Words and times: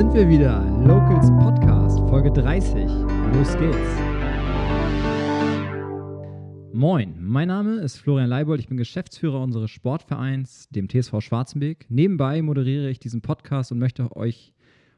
sind 0.00 0.14
wir 0.14 0.30
wieder. 0.30 0.64
Locals 0.86 1.26
Podcast, 1.28 1.98
Folge 2.08 2.32
30. 2.32 2.86
Los 3.34 3.54
geht's. 3.58 3.76
Moin, 6.72 7.16
mein 7.20 7.48
Name 7.48 7.74
ist 7.82 7.98
Florian 7.98 8.30
Leibold. 8.30 8.60
Ich 8.60 8.68
bin 8.68 8.78
Geschäftsführer 8.78 9.42
unseres 9.42 9.70
Sportvereins, 9.70 10.70
dem 10.70 10.88
TSV 10.88 11.20
Schwarzenbeek. 11.20 11.84
Nebenbei 11.90 12.40
moderiere 12.40 12.88
ich 12.88 12.98
diesen 12.98 13.20
Podcast 13.20 13.72
und 13.72 13.78
möchte 13.78 14.16
euch 14.16 14.54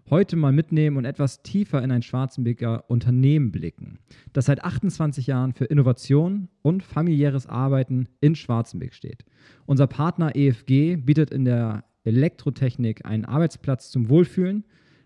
heute 0.08 0.36
mal 0.36 0.52
mitnehmen 0.52 0.96
und 0.96 1.04
etwas 1.04 1.42
tiefer 1.42 1.82
in 1.82 1.90
ein 1.90 2.02
Schwarzenbeker 2.02 2.84
Unternehmen 2.88 3.50
blicken, 3.50 3.98
das 4.32 4.44
seit 4.44 4.62
28 4.62 5.26
Jahren 5.26 5.52
für 5.52 5.64
Innovation 5.64 6.48
und 6.62 6.84
familiäres 6.84 7.48
Arbeiten 7.48 8.06
in 8.20 8.36
Schwarzenbeck 8.36 8.94
steht. 8.94 9.24
Unser 9.66 9.88
Partner 9.88 10.36
EFG 10.36 10.94
bietet 10.94 11.32
in 11.32 11.44
der 11.44 11.86
Elektrotechnik 12.04 13.04
einen 13.04 13.24
Arbeitsplatz 13.24 13.90
zum 13.90 14.08
Wohlfühlen, 14.08 14.62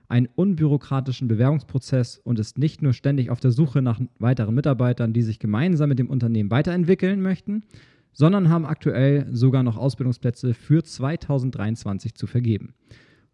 einen 0.09 0.29
unbürokratischen 0.35 1.29
Bewerbungsprozess 1.29 2.19
und 2.23 2.39
ist 2.39 2.59
nicht 2.59 2.83
nur 2.83 2.93
ständig 2.93 3.31
auf 3.31 3.41
der 3.41 3.51
Suche 3.51 3.83
nach 3.83 4.01
weiteren 4.19 4.55
Mitarbeitern, 4.55 5.13
die 5.13 5.23
sich 5.23 5.39
gemeinsam 5.39 5.89
mit 5.89 5.99
dem 5.99 6.11
Unternehmen 6.11 6.51
weiterentwickeln 6.51 7.21
möchten, 7.21 7.65
sondern 8.13 8.49
haben 8.49 8.65
aktuell 8.67 9.27
sogar 9.31 9.63
noch 9.63 9.77
Ausbildungsplätze 9.77 10.55
für 10.55 10.83
2023 10.83 12.15
zu 12.15 12.27
vergeben. 12.27 12.75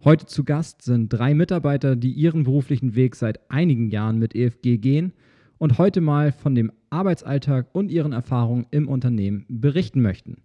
Heute 0.04 0.26
zu 0.26 0.42
Gast 0.42 0.82
sind 0.82 1.10
drei 1.10 1.32
Mitarbeiter, 1.32 1.94
die 1.94 2.10
ihren 2.10 2.42
beruflichen 2.42 2.96
Weg 2.96 3.14
seit 3.14 3.50
einigen 3.50 3.88
Jahren 3.88 4.18
mit 4.18 4.34
EFG 4.34 4.78
gehen 4.78 5.12
und 5.58 5.78
heute 5.78 6.00
mal 6.00 6.32
von 6.32 6.56
dem 6.56 6.72
Arbeitsalltag 6.90 7.68
und 7.72 7.88
ihren 7.92 8.12
Erfahrungen 8.12 8.66
im 8.72 8.88
Unternehmen 8.88 9.46
berichten 9.48 10.02
möchten. 10.02 10.38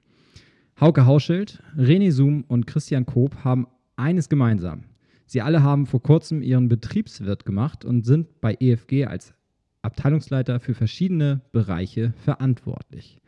Hauke 0.80 1.08
Hauschild, 1.08 1.64
René 1.75 2.12
Zoom 2.12 2.44
und 2.47 2.67
Christian 2.67 3.08
Koop 3.08 3.44
haben 3.44 3.66
eines 3.95 4.30
gemeinsam. 4.30 4.84
Sie 5.28 5.42
alle 5.42 5.61
haben 5.61 5.86
vor 5.86 6.02
kurzem 6.02 6.42
ihren 6.42 6.70
Betriebswirt 6.70 7.45
gemacht 7.45 7.83
und 7.83 8.06
sind 8.06 8.39
bei 8.39 8.56
EFG 8.59 9.06
als 9.06 9.34
Abteilungsleiter 9.81 10.61
für 10.61 10.73
verschiedene 10.73 11.42
Bereiche 11.52 12.14
verantwortlich. 12.23 13.19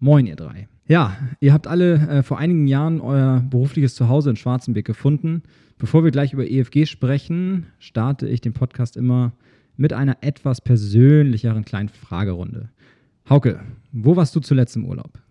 Moin, 0.00 0.26
ihr 0.26 0.34
drei. 0.34 0.68
Ja, 0.86 1.16
ihr 1.38 1.52
habt 1.52 1.68
alle 1.68 1.94
äh, 1.94 2.22
vor 2.24 2.38
einigen 2.38 2.66
Jahren 2.66 3.00
euer 3.00 3.40
berufliches 3.48 3.94
Zuhause 3.94 4.30
in 4.30 4.36
Schwarzenbeck 4.36 4.84
gefunden. 4.84 5.44
Bevor 5.78 6.02
wir 6.02 6.10
gleich 6.10 6.32
über 6.32 6.50
EFG 6.50 6.86
sprechen, 6.86 7.66
starte 7.78 8.28
ich 8.28 8.40
den 8.40 8.52
Podcast 8.52 8.96
immer 8.96 9.32
mit 9.76 9.92
einer 9.92 10.18
etwas 10.22 10.60
persönlicheren 10.60 11.64
kleinen 11.64 11.88
Fragerunde. 11.88 12.68
Hauke, 13.30 13.60
wo 13.92 14.16
warst 14.16 14.34
du 14.34 14.40
zuletzt 14.40 14.76
im 14.76 14.84
Urlaub? 14.84 15.23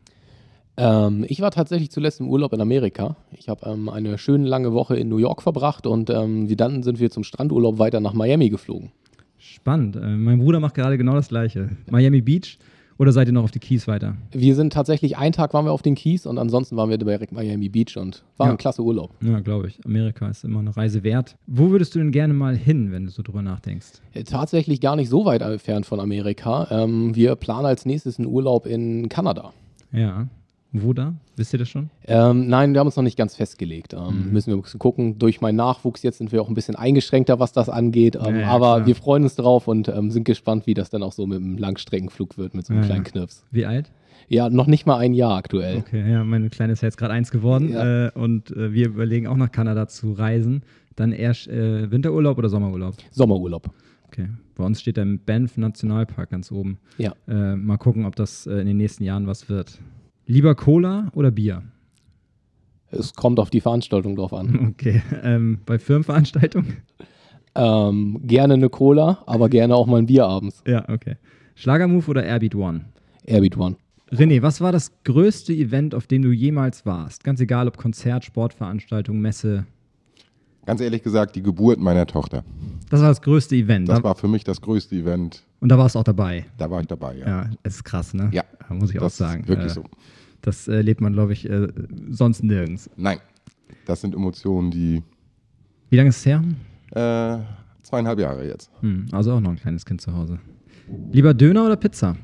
Ähm, 0.75 1.25
ich 1.27 1.39
war 1.41 1.51
tatsächlich 1.51 1.91
zuletzt 1.91 2.19
im 2.19 2.27
Urlaub 2.29 2.53
in 2.53 2.61
Amerika. 2.61 3.15
Ich 3.37 3.47
habe 3.49 3.69
ähm, 3.69 3.89
eine 3.89 4.17
schöne 4.17 4.47
lange 4.47 4.73
Woche 4.73 4.95
in 4.95 5.07
New 5.09 5.17
York 5.17 5.41
verbracht 5.41 5.85
und 5.85 6.09
ähm, 6.09 6.49
wie 6.49 6.55
dann 6.55 6.81
sind 6.83 6.99
wir 6.99 7.11
zum 7.11 7.23
Strandurlaub 7.23 7.77
weiter 7.79 7.99
nach 7.99 8.13
Miami 8.13 8.49
geflogen. 8.49 8.91
Spannend. 9.37 9.95
Äh, 9.95 9.99
mein 9.99 10.39
Bruder 10.39 10.59
macht 10.59 10.73
gerade 10.75 10.97
genau 10.97 11.13
das 11.13 11.27
Gleiche. 11.29 11.69
Miami 11.89 12.21
Beach. 12.21 12.57
Oder 12.99 13.11
seid 13.11 13.27
ihr 13.27 13.33
noch 13.33 13.43
auf 13.43 13.51
die 13.51 13.59
Keys 13.59 13.87
weiter? 13.87 14.15
Wir 14.31 14.53
sind 14.53 14.71
tatsächlich, 14.71 15.17
einen 15.17 15.33
Tag 15.33 15.53
waren 15.55 15.65
wir 15.65 15.71
auf 15.71 15.81
den 15.81 15.95
Keys 15.95 16.27
und 16.27 16.37
ansonsten 16.37 16.77
waren 16.77 16.91
wir 16.91 16.99
direkt 16.99 17.31
Miami 17.33 17.67
Beach 17.67 17.97
und 17.97 18.23
war 18.37 18.47
Ja. 18.47 18.51
ein 18.53 18.57
klasse 18.57 18.83
Urlaub. 18.83 19.11
Ja, 19.23 19.39
glaube 19.39 19.67
ich. 19.67 19.79
Amerika 19.83 20.29
ist 20.29 20.43
immer 20.43 20.59
eine 20.59 20.77
Reise 20.77 21.03
wert. 21.03 21.35
Wo 21.47 21.71
würdest 21.71 21.95
du 21.95 21.99
denn 21.99 22.11
gerne 22.11 22.35
mal 22.35 22.55
hin, 22.55 22.91
wenn 22.91 23.05
du 23.05 23.11
so 23.11 23.23
drüber 23.23 23.41
nachdenkst? 23.41 23.93
Äh, 24.13 24.23
Tatsächlich 24.23 24.79
gar 24.79 24.95
nicht 24.95 25.09
so 25.09 25.25
weit 25.25 25.41
entfernt 25.41 25.87
von 25.87 25.99
Amerika. 25.99 26.67
Ähm, 26.69 27.15
wir 27.15 27.35
planen 27.35 27.65
als 27.65 27.85
nächstes 27.87 28.19
einen 28.19 28.27
Urlaub 28.27 28.67
in 28.67 29.09
Kanada. 29.09 29.53
Ja. 29.91 30.27
Wo 30.75 30.91
da? 30.93 31.13
Wisst 31.35 31.53
ihr 31.53 31.59
das 31.59 31.69
schon? 31.69 31.91
Ähm, 32.07 32.47
nein, 32.47 32.73
wir 32.73 32.79
haben 32.79 32.87
uns 32.87 32.95
noch 32.95 33.03
nicht 33.03 33.17
ganz 33.17 33.35
festgelegt. 33.35 33.93
Ähm, 33.93 34.31
Müssen 34.31 34.47
wir 34.51 34.57
ein 34.57 34.61
bisschen 34.63 34.79
gucken. 34.79 35.19
Durch 35.19 35.39
meinen 35.39 35.55
Nachwuchs 35.57 36.01
jetzt 36.01 36.17
sind 36.17 36.31
wir 36.31 36.41
auch 36.41 36.47
ein 36.47 36.55
bisschen 36.55 36.75
eingeschränkter, 36.75 37.39
was 37.39 37.51
das 37.53 37.69
angeht. 37.69 38.15
Ähm, 38.15 38.35
Ja, 38.35 38.41
ja, 38.41 38.47
aber 38.47 38.75
klar. 38.77 38.87
wir 38.87 38.95
freuen 38.95 39.21
uns 39.23 39.35
drauf 39.35 39.67
und 39.67 39.87
ähm, 39.87 40.09
sind 40.09 40.23
gespannt, 40.23 40.65
wie 40.65 40.73
das 40.73 40.89
dann 40.89 41.03
auch 41.03 41.11
so 41.11 41.27
mit 41.27 41.37
dem 41.37 41.57
Langstreckenflug 41.59 42.37
wird, 42.39 42.55
mit 42.55 42.65
so 42.65 42.73
einem 42.73 42.81
Ja, 42.81 42.87
kleinen. 42.87 43.03
Knirps. 43.03 43.45
Wie 43.51 43.65
alt? 43.67 43.91
Ja, 44.29 44.49
noch 44.49 44.65
nicht 44.67 44.87
mal 44.87 44.97
ein 44.97 45.13
Jahr 45.13 45.35
aktuell. 45.35 45.77
Okay, 45.77 46.09
ja, 46.11 46.23
meine 46.23 46.49
Kleine 46.49 46.73
ist 46.73 46.81
ja 46.81 46.87
jetzt 46.87 46.97
gerade 46.97 47.13
eins 47.13 47.29
geworden 47.29 47.73
äh, 47.75 48.09
und 48.15 48.49
äh, 48.51 48.73
wir 48.73 48.87
überlegen 48.87 49.27
auch 49.27 49.37
nach 49.37 49.51
Kanada 49.51 49.87
zu 49.87 50.13
reisen. 50.13 50.63
Dann 50.95 51.11
eher 51.11 51.31
äh, 51.47 51.91
Winterurlaub 51.91 52.37
oder 52.37 52.49
Sommerurlaub? 52.49 52.95
Sommerurlaub. 53.11 53.69
Okay. 54.07 54.29
Bei 54.55 54.63
uns 54.63 54.79
steht 54.81 54.97
der 54.97 55.05
Banff 55.05 55.57
Nationalpark 55.57 56.29
ganz 56.31 56.51
oben. 56.51 56.77
Ja. 56.97 57.13
Äh, 57.27 57.55
mal 57.55 57.77
gucken, 57.77 58.05
ob 58.05 58.15
das 58.15 58.47
äh, 58.47 58.53
in 58.59 58.67
den 58.67 58.77
nächsten 58.77 59.03
Jahren 59.03 59.27
was 59.27 59.49
wird. 59.49 59.79
Lieber 60.25 60.55
Cola 60.55 61.11
oder 61.13 61.31
Bier? 61.31 61.63
Es 62.91 63.13
kommt 63.13 63.39
auf 63.39 63.49
die 63.49 63.61
Veranstaltung 63.61 64.15
drauf 64.15 64.33
an. 64.33 64.73
Okay. 64.73 65.01
Ähm, 65.23 65.59
bei 65.65 65.79
Firmenveranstaltungen? 65.79 66.77
ähm, 67.55 68.21
gerne 68.23 68.55
eine 68.55 68.69
Cola, 68.69 69.19
aber 69.25 69.49
gerne 69.49 69.75
auch 69.75 69.87
mal 69.87 69.97
ein 69.97 70.05
Bier 70.05 70.25
abends. 70.25 70.63
Ja, 70.65 70.87
okay. 70.89 71.17
Schlagermove 71.55 72.09
oder 72.09 72.23
Airbeat 72.23 72.55
One? 72.55 72.85
Airbeat 73.25 73.57
One. 73.57 73.75
René, 74.11 74.41
was 74.41 74.61
war 74.61 74.71
das 74.71 74.91
größte 75.03 75.53
Event, 75.53 75.95
auf 75.95 76.07
dem 76.07 76.21
du 76.21 76.31
jemals 76.31 76.85
warst? 76.85 77.23
Ganz 77.23 77.39
egal, 77.39 77.67
ob 77.67 77.77
Konzert, 77.77 78.23
Sportveranstaltung, 78.23 79.19
Messe. 79.19 79.65
Ganz 80.65 80.79
ehrlich 80.81 81.03
gesagt, 81.03 81.35
die 81.35 81.43
Geburt 81.43 81.79
meiner 81.79 82.05
Tochter. 82.05 82.43
Das 82.89 83.01
war 83.01 83.09
das 83.09 83.21
größte 83.21 83.55
Event. 83.55 83.89
Das 83.89 83.97
Da- 83.99 84.03
war 84.03 84.15
für 84.15 84.27
mich 84.27 84.43
das 84.43 84.61
größte 84.61 84.95
Event. 84.95 85.43
und 85.59 85.69
da 85.69 85.77
warst 85.77 85.95
du 85.95 85.99
auch 85.99 86.03
dabei. 86.03 86.45
Da 86.57 86.69
war 86.69 86.79
ich 86.81 86.87
dabei, 86.87 87.17
ja. 87.17 87.27
Ja, 87.27 87.49
es 87.63 87.75
ist 87.75 87.83
krass, 87.83 88.13
ne? 88.13 88.29
Ja, 88.33 88.43
Muss 88.69 88.91
ich 88.91 88.99
auch 88.99 89.09
sagen. 89.09 89.47
wirklich 89.47 89.71
Äh, 89.71 89.75
so. 89.75 89.83
Das 90.41 90.67
äh, 90.67 90.81
lebt 90.81 90.99
man, 91.01 91.13
glaube 91.13 91.33
ich, 91.33 91.49
äh, 91.49 91.67
sonst 92.09 92.43
nirgends. 92.43 92.89
Nein, 92.97 93.19
das 93.85 94.01
sind 94.01 94.13
Emotionen, 94.15 94.71
die 94.71 95.01
Wie 95.89 95.95
lange 95.97 96.09
ist 96.09 96.17
es 96.17 96.25
her? 96.25 96.43
äh, 96.91 97.39
zweieinhalb 97.81 98.19
Jahre 98.19 98.45
jetzt. 98.47 98.69
Hm, 98.81 99.07
also 99.11 99.33
auch 99.33 99.39
noch 99.41 99.51
ein 99.51 99.57
kleines 99.57 99.85
Kind 99.85 100.01
zu 100.01 100.13
Hause. 100.13 100.39
Lieber 101.11 101.33
Döner 101.33 101.65
oder 101.65 101.75
Pizza? 101.77 102.15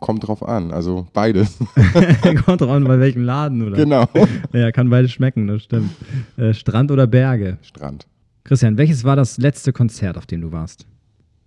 Kommt 0.00 0.26
drauf 0.26 0.46
an, 0.46 0.72
also 0.72 1.06
beides. 1.12 1.58
Kommt 2.44 2.60
drauf 2.60 2.70
an, 2.70 2.84
bei 2.84 2.98
welchem 2.98 3.22
Laden, 3.22 3.62
oder? 3.62 3.76
genau. 3.76 4.06
Ja, 4.52 4.72
kann 4.72 4.90
beides 4.90 5.12
schmecken, 5.12 5.46
das 5.46 5.62
stimmt. 5.62 5.90
Äh, 6.36 6.54
Strand 6.54 6.90
oder 6.90 7.06
Berge? 7.06 7.58
Strand. 7.62 8.06
Christian, 8.44 8.78
welches 8.78 9.04
war 9.04 9.16
das 9.16 9.38
letzte 9.38 9.72
Konzert, 9.72 10.16
auf 10.16 10.26
dem 10.26 10.40
du 10.40 10.52
warst? 10.52 10.86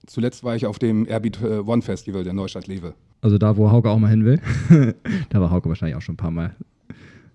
Zuletzt 0.06 0.44
war 0.44 0.56
ich 0.56 0.66
auf 0.66 0.80
dem 0.80 1.08
Airbeat 1.08 1.42
äh, 1.42 1.60
One 1.60 1.82
Festival 1.82 2.24
der 2.24 2.34
Neustadt 2.34 2.68
Lewe. 2.68 2.94
Also 3.22 3.38
da, 3.38 3.58
wo 3.58 3.72
Hauke 3.72 3.90
auch 3.90 4.00
mal 4.00 4.10
hin 4.10 4.26
will. 4.26 4.40
da 5.30 5.42
war 5.42 5.50
Hauke 5.50 5.70
wahrscheinlich 5.70 5.96
auch 5.96 6.02
schon 6.02 6.14
ein 6.14 6.18
paar 6.18 6.32
Mal. 6.32 6.56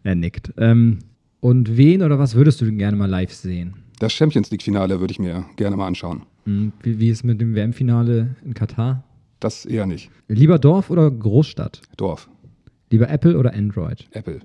Er 0.04 0.14
nickt. 0.14 0.52
Ähm, 0.58 0.98
und 1.40 1.76
wen 1.76 2.02
oder 2.02 2.18
was 2.18 2.34
würdest 2.34 2.60
du 2.60 2.64
denn 2.66 2.78
gerne 2.78 2.96
mal 2.96 3.08
live 3.08 3.32
sehen? 3.32 3.74
Das 3.98 4.12
Champions 4.12 4.50
League-Finale 4.50 5.00
würde 5.00 5.12
ich 5.12 5.18
mir 5.18 5.44
gerne 5.56 5.76
mal 5.76 5.86
anschauen. 5.86 6.22
Hm, 6.44 6.72
wie, 6.82 7.00
wie 7.00 7.08
ist 7.08 7.18
es 7.18 7.24
mit 7.24 7.40
dem 7.40 7.54
WM-Finale 7.54 8.36
in 8.44 8.54
Katar? 8.54 9.02
Das 9.40 9.64
eher 9.64 9.86
nicht. 9.86 10.10
Lieber 10.26 10.58
Dorf 10.58 10.90
oder 10.90 11.10
Großstadt? 11.10 11.80
Dorf, 11.96 12.28
Lieber 12.90 13.08
Apple 13.08 13.36
oder 13.36 13.54
Android? 13.54 14.06
Apple. 14.12 14.40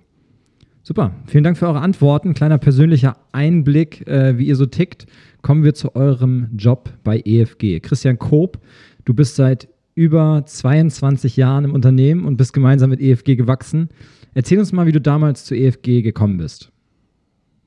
Super, 0.86 1.14
vielen 1.28 1.46
Dank 1.46 1.58
für 1.58 1.68
eure 1.68 1.80
Antworten. 1.80 2.34
Kleiner 2.34 2.58
persönlicher 2.58 3.16
Einblick, 3.32 4.06
äh, 4.06 4.38
wie 4.38 4.48
ihr 4.48 4.58
so 4.58 4.66
tickt. 4.66 5.06
Kommen 5.42 5.64
wir 5.64 5.74
zu 5.74 5.96
eurem 5.96 6.50
Job 6.58 6.90
bei 7.06 7.22
EFG. 7.24 7.80
Christian 7.80 8.20
Koop, 8.20 8.60
du 9.06 9.14
bist 9.14 9.38
seit 9.38 9.70
über 9.96 10.44
22 10.46 11.38
Jahren 11.38 11.64
im 11.64 11.74
Unternehmen 11.74 12.26
und 12.26 12.36
bist 12.36 12.52
gemeinsam 12.54 12.90
mit 12.90 13.00
EFG 13.00 13.36
gewachsen. 13.36 13.90
Erzähl 14.34 14.60
uns 14.60 14.74
mal, 14.74 14.86
wie 14.86 14.92
du 14.92 15.00
damals 15.00 15.46
zu 15.46 15.56
EFG 15.56 16.02
gekommen 16.02 16.38
bist. 16.38 16.72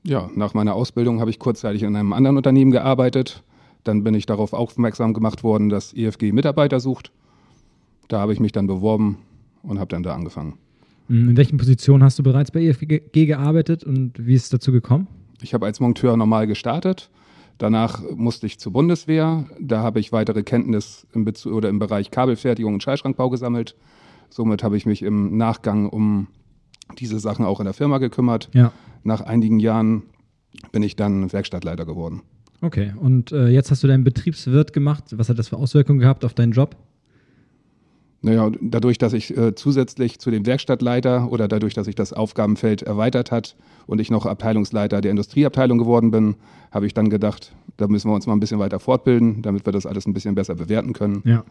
Ja, 0.03 0.29
nach 0.35 0.53
meiner 0.53 0.75
Ausbildung 0.75 1.19
habe 1.19 1.31
ich 1.31 1.39
kurzzeitig 1.39 1.83
in 1.83 1.95
einem 1.95 2.13
anderen 2.13 2.37
Unternehmen 2.37 2.71
gearbeitet. 2.71 3.43
Dann 3.83 4.03
bin 4.03 4.13
ich 4.13 4.25
darauf 4.25 4.53
aufmerksam 4.53 5.13
gemacht 5.13 5.43
worden, 5.43 5.69
dass 5.69 5.93
EFG 5.93 6.31
Mitarbeiter 6.31 6.79
sucht. 6.79 7.11
Da 8.07 8.19
habe 8.19 8.33
ich 8.33 8.39
mich 8.39 8.51
dann 8.51 8.67
beworben 8.67 9.19
und 9.63 9.79
habe 9.79 9.89
dann 9.89 10.03
da 10.03 10.13
angefangen. 10.13 10.57
Hm, 11.07 11.29
In 11.29 11.37
welchen 11.37 11.57
Positionen 11.57 12.03
hast 12.03 12.19
du 12.19 12.23
bereits 12.23 12.51
bei 12.51 12.61
EFG 12.61 13.25
gearbeitet 13.25 13.83
und 13.83 14.13
wie 14.25 14.33
ist 14.33 14.43
es 14.43 14.49
dazu 14.49 14.71
gekommen? 14.71 15.07
Ich 15.41 15.53
habe 15.53 15.65
als 15.65 15.79
Monteur 15.79 16.17
normal 16.17 16.47
gestartet. 16.47 17.09
Danach 17.57 18.01
musste 18.15 18.45
ich 18.45 18.59
zur 18.59 18.71
Bundeswehr. 18.71 19.45
Da 19.59 19.81
habe 19.81 19.99
ich 19.99 20.11
weitere 20.11 20.43
Kenntnis 20.43 21.07
im, 21.13 21.25
Bezug, 21.25 21.53
oder 21.53 21.69
im 21.69 21.79
Bereich 21.79 22.11
Kabelfertigung 22.11 22.75
und 22.75 22.83
Schallschrankbau 22.83 23.29
gesammelt. 23.29 23.75
Somit 24.29 24.63
habe 24.63 24.77
ich 24.77 24.85
mich 24.85 25.01
im 25.01 25.37
Nachgang 25.37 25.89
um 25.89 26.27
diese 26.99 27.19
Sachen 27.19 27.45
auch 27.45 27.59
in 27.59 27.65
der 27.65 27.73
Firma 27.73 27.97
gekümmert. 27.97 28.49
Ja. 28.53 28.71
Nach 29.03 29.21
einigen 29.21 29.59
Jahren 29.59 30.03
bin 30.71 30.83
ich 30.83 30.95
dann 30.95 31.31
Werkstattleiter 31.31 31.85
geworden. 31.85 32.21
Okay, 32.61 32.93
und 32.99 33.31
äh, 33.31 33.47
jetzt 33.47 33.69
hast 33.69 33.83
du 33.83 33.87
deinen 33.87 34.03
Betriebswirt 34.03 34.73
gemacht. 34.73 35.03
Was 35.11 35.29
hat 35.29 35.37
das 35.37 35.49
für 35.49 35.57
Auswirkungen 35.57 35.99
gehabt 35.99 36.25
auf 36.25 36.33
deinen 36.33 36.51
Job? 36.51 36.75
Naja, 38.21 38.51
dadurch, 38.59 38.97
dass 38.97 39.13
ich 39.13 39.37
äh, 39.37 39.53
zusätzlich 39.53 40.19
zu 40.19 40.31
dem 40.31 40.45
Werkstattleiter 40.45 41.31
oder 41.31 41.47
dadurch, 41.47 41.75
dass 41.75 41.85
sich 41.85 41.93
das 41.93 42.13
Aufgabenfeld 42.13 42.81
erweitert 42.81 43.31
hat 43.31 43.55
und 43.85 44.01
ich 44.01 44.09
noch 44.09 44.25
Abteilungsleiter 44.25 45.01
der 45.01 45.11
Industrieabteilung 45.11 45.77
geworden 45.77 46.09
bin, 46.09 46.35
habe 46.71 46.87
ich 46.87 46.95
dann 46.95 47.09
gedacht, 47.09 47.53
da 47.77 47.87
müssen 47.87 48.09
wir 48.09 48.15
uns 48.15 48.25
mal 48.25 48.33
ein 48.33 48.39
bisschen 48.39 48.59
weiter 48.59 48.79
fortbilden, 48.79 49.43
damit 49.43 49.65
wir 49.67 49.71
das 49.71 49.85
alles 49.85 50.07
ein 50.07 50.13
bisschen 50.13 50.33
besser 50.33 50.55
bewerten 50.55 50.93
können. 50.93 51.21
Ja. 51.25 51.43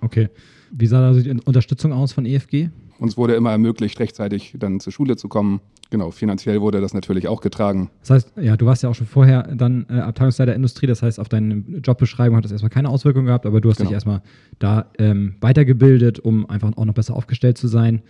Okay. 0.00 0.28
Wie 0.70 0.86
sah 0.86 1.00
da 1.12 1.18
die 1.18 1.30
Unterstützung 1.44 1.92
aus 1.92 2.12
von 2.12 2.26
EFG? 2.26 2.68
Uns 2.98 3.16
wurde 3.16 3.34
immer 3.34 3.50
ermöglicht, 3.50 4.00
rechtzeitig 4.00 4.54
dann 4.58 4.80
zur 4.80 4.92
Schule 4.92 5.16
zu 5.16 5.28
kommen. 5.28 5.60
Genau, 5.90 6.10
finanziell 6.10 6.60
wurde 6.60 6.80
das 6.80 6.94
natürlich 6.94 7.28
auch 7.28 7.40
getragen. 7.40 7.90
Das 8.00 8.10
heißt, 8.10 8.32
ja, 8.40 8.56
du 8.56 8.66
warst 8.66 8.82
ja 8.82 8.88
auch 8.88 8.94
schon 8.94 9.06
vorher 9.06 9.54
dann 9.54 9.86
äh, 9.88 10.00
Abteilungsleiter 10.00 10.54
Industrie, 10.54 10.86
das 10.86 11.02
heißt, 11.02 11.20
auf 11.20 11.28
deine 11.28 11.62
Jobbeschreibung 11.84 12.36
hat 12.36 12.44
das 12.44 12.52
erstmal 12.52 12.70
keine 12.70 12.88
Auswirkungen 12.88 13.26
gehabt, 13.26 13.46
aber 13.46 13.60
du 13.60 13.68
hast 13.70 13.76
Genau. 13.76 13.88
dich 13.90 13.94
erstmal 13.94 14.22
da 14.58 14.86
ähm, 14.98 15.36
weitergebildet, 15.40 16.18
um 16.18 16.48
einfach 16.50 16.72
auch 16.76 16.84
noch 16.84 16.94
besser 16.94 17.14
aufgestellt 17.14 17.56
zu 17.58 17.68
sein. 17.68 18.02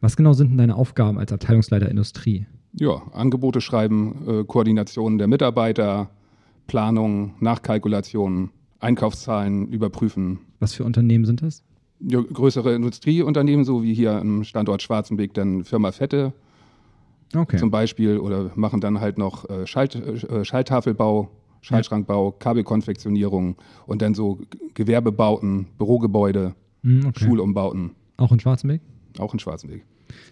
Was 0.00 0.16
genau 0.16 0.32
sind 0.34 0.50
denn 0.50 0.58
deine 0.58 0.76
Aufgaben 0.76 1.18
als 1.18 1.32
Abteilungsleiter 1.32 1.88
Industrie? 1.88 2.46
Ja, 2.74 3.02
Angebote 3.12 3.60
schreiben, 3.60 4.14
äh, 4.28 4.44
Koordination 4.44 5.18
der 5.18 5.26
Mitarbeiter, 5.26 6.10
Planung, 6.68 7.34
Nachkalkulation, 7.40 8.50
Einkaufszahlen 8.78 9.68
überprüfen. 9.68 10.38
Was 10.60 10.74
für 10.74 10.84
Unternehmen 10.84 11.24
sind 11.24 11.42
das? 11.42 11.62
Ja, 12.00 12.20
größere 12.20 12.74
Industrieunternehmen, 12.74 13.64
so 13.64 13.82
wie 13.82 13.92
hier 13.94 14.18
im 14.18 14.44
Standort 14.44 14.82
Schwarzenbeck, 14.82 15.34
dann 15.34 15.64
Firma 15.64 15.92
Fette 15.92 16.32
Okay. 17.34 17.56
zum 17.58 17.70
Beispiel, 17.70 18.18
oder 18.18 18.50
machen 18.54 18.80
dann 18.80 19.00
halt 19.00 19.18
noch 19.18 19.48
äh, 19.50 19.66
Schalt, 19.66 19.94
äh, 19.96 20.44
Schalttafelbau, 20.44 21.28
Schaltschrankbau, 21.60 22.30
Kabelkonfektionierung 22.32 23.56
und 23.86 24.00
dann 24.00 24.14
so 24.14 24.38
Gewerbebauten, 24.74 25.66
Bürogebäude, 25.76 26.54
Hm, 26.84 27.06
okay. 27.06 27.24
Schulumbauten, 27.24 27.90
Auch 28.16 28.32
in 28.32 28.40
Schwarzenberg? 28.40 28.80
auch 29.18 29.32
in 29.34 29.40
Schwarzenbeck. 29.40 29.84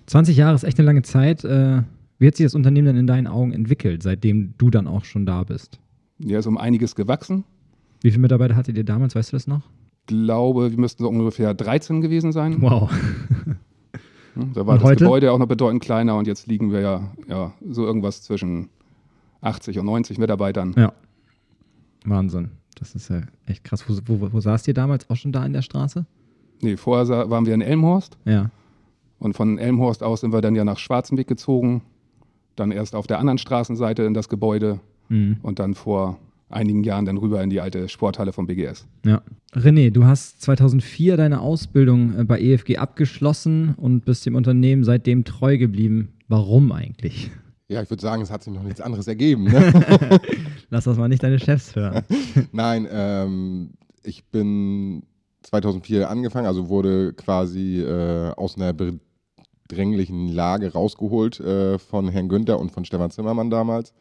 20 0.07 0.37
Jahre 0.37 0.55
ist 0.55 0.63
echt 0.65 0.79
eine 0.79 0.87
lange 0.87 1.03
Zeit. 1.03 1.45
Äh, 1.45 1.83
wie 2.19 2.27
hat 2.29 2.37
sich 2.37 2.47
das 2.47 2.55
Unternehmen 2.55 2.87
denn 2.87 2.97
in 2.97 3.07
deinen 3.07 3.27
Augen 3.27 3.53
entwickelt, 3.53 4.03
seitdem 4.03 4.55
du 4.57 4.71
dann 4.71 4.87
auch 4.87 5.05
schon 5.05 5.27
da 5.27 5.43
bist? 5.45 5.79
Ja, 6.19 6.39
ist 6.39 6.47
um 6.47 6.57
einiges 6.57 6.95
gewachsen. 6.95 7.45
Wie 8.03 8.11
viele 8.11 8.23
Mitarbeiter 8.23 8.55
hattet 8.57 8.77
ihr 8.79 8.85
damals, 8.85 9.15
weißt 9.17 9.33
du 9.33 9.37
das 9.37 9.47
noch? 9.47 9.63
Glaube, 10.07 10.71
wir 10.71 10.79
müssten 10.79 11.03
so 11.03 11.09
ungefähr 11.09 11.55
13 11.55 12.01
gewesen 12.01 12.33
sein. 12.33 12.61
Wow. 12.63 12.91
Da 14.53 14.67
war 14.67 14.75
Und 14.75 14.83
das 14.83 14.91
heute? 14.91 15.05
Gebäude 15.05 15.33
auch 15.33 15.39
noch 15.39 15.47
bedeutend 15.47 15.83
kleiner 15.83 16.15
und 16.17 16.27
jetzt 16.27 16.47
liegen 16.47 16.71
wir 16.71 16.81
ja, 16.81 17.11
ja 17.27 17.53
so 17.71 17.87
irgendwas 17.87 18.23
zwischen 18.23 18.69
80 19.41 19.79
und 19.79 19.87
90 19.87 20.19
Mitarbeitern. 20.19 20.75
Ja. 20.77 20.93
Wahnsinn. 22.05 22.51
Das 22.79 22.95
ist 22.95 23.09
ja 23.09 23.23
echt 23.47 23.65
krass. 23.65 23.85
Wo, 23.89 24.21
wo, 24.21 24.33
wo 24.33 24.41
saßt 24.41 24.69
ihr 24.69 24.75
damals 24.75 25.09
auch 25.09 25.17
schon 25.17 25.33
da 25.33 25.45
in 25.47 25.55
der 25.55 25.63
Straße? 25.63 26.05
Nee, 26.61 26.77
vorher 26.77 27.31
waren 27.31 27.47
wir 27.47 27.55
in 27.55 27.63
Elmhorst 27.63 28.19
Ja. 28.27 28.51
und 29.19 29.35
von 29.35 29.57
Elmhorst 29.57 30.03
aus 30.03 30.21
sind 30.21 30.35
wir 30.35 30.43
dann 30.43 30.55
ja 30.55 30.65
nach 30.67 30.79
Schwarzenbeck 30.79 31.27
gezogen. 31.29 31.81
Dann 32.57 32.73
erst 32.73 32.95
auf 32.95 33.07
der 33.07 33.19
anderen 33.21 33.39
Straßenseite 33.39 34.03
in 34.03 34.13
das 34.13 34.29
Gebäude 34.29 34.81
Mhm. 35.09 35.39
und 35.43 35.61
dann 35.61 35.75
vor 35.75 36.19
einigen 36.49 36.85
Jahren 36.85 37.05
dann 37.05 37.17
rüber 37.17 37.43
in 37.43 37.51
die 37.51 37.61
alte 37.61 37.89
Sporthalle 37.89 38.33
vom 38.33 38.47
BGS. 38.47 38.87
Ja. 39.05 39.23
René, 39.55 39.91
du 39.91 40.05
hast 40.05 40.43
2004 40.43 41.17
deine 41.17 41.41
Ausbildung 41.41 42.19
äh, 42.19 42.25
bei 42.25 42.41
EFG 42.41 42.77
abgeschlossen 42.79 43.75
und 43.77 44.05
bist 44.05 44.27
dem 44.27 44.35
Unternehmen 44.35 44.85
seitdem 44.85 45.25
treu 45.25 45.59
geblieben. 45.59 46.13
Warum 46.29 46.73
eigentlich? 46.73 47.31
Ja, 47.69 47.83
ich 47.83 47.91
würde 47.91 48.01
sagen, 48.01 48.23
es 48.23 48.31
hat 48.31 48.45
sich 48.45 48.53
noch 48.53 48.63
nichts 48.63 48.81
anderes 48.81 49.09
ergeben. 49.09 49.45
Ne? 49.45 49.73
Lass 50.71 50.85
das 50.85 50.97
mal 50.97 51.09
nicht 51.09 51.23
deine 51.23 51.39
Chefs 51.39 51.75
hören. 51.75 52.05
Nein, 52.53 52.87
ähm, 52.91 53.71
ich 54.05 54.25
bin 54.27 55.03
2004 55.43 56.09
angefangen, 56.09 56.47
also 56.47 56.69
wurde 56.69 57.13
quasi 57.13 57.81
äh, 57.81 58.31
aus 58.37 58.57
einer 58.57 58.73
bedränglichen 58.73 60.29
Lage 60.29 60.73
rausgeholt 60.73 61.41
äh, 61.41 61.79
von 61.79 62.09
Herrn 62.09 62.29
Günther 62.29 62.61
und 62.61 62.71
von 62.71 62.85
Stefan 62.85 63.11
Zimmermann 63.11 63.51
damals. 63.51 63.93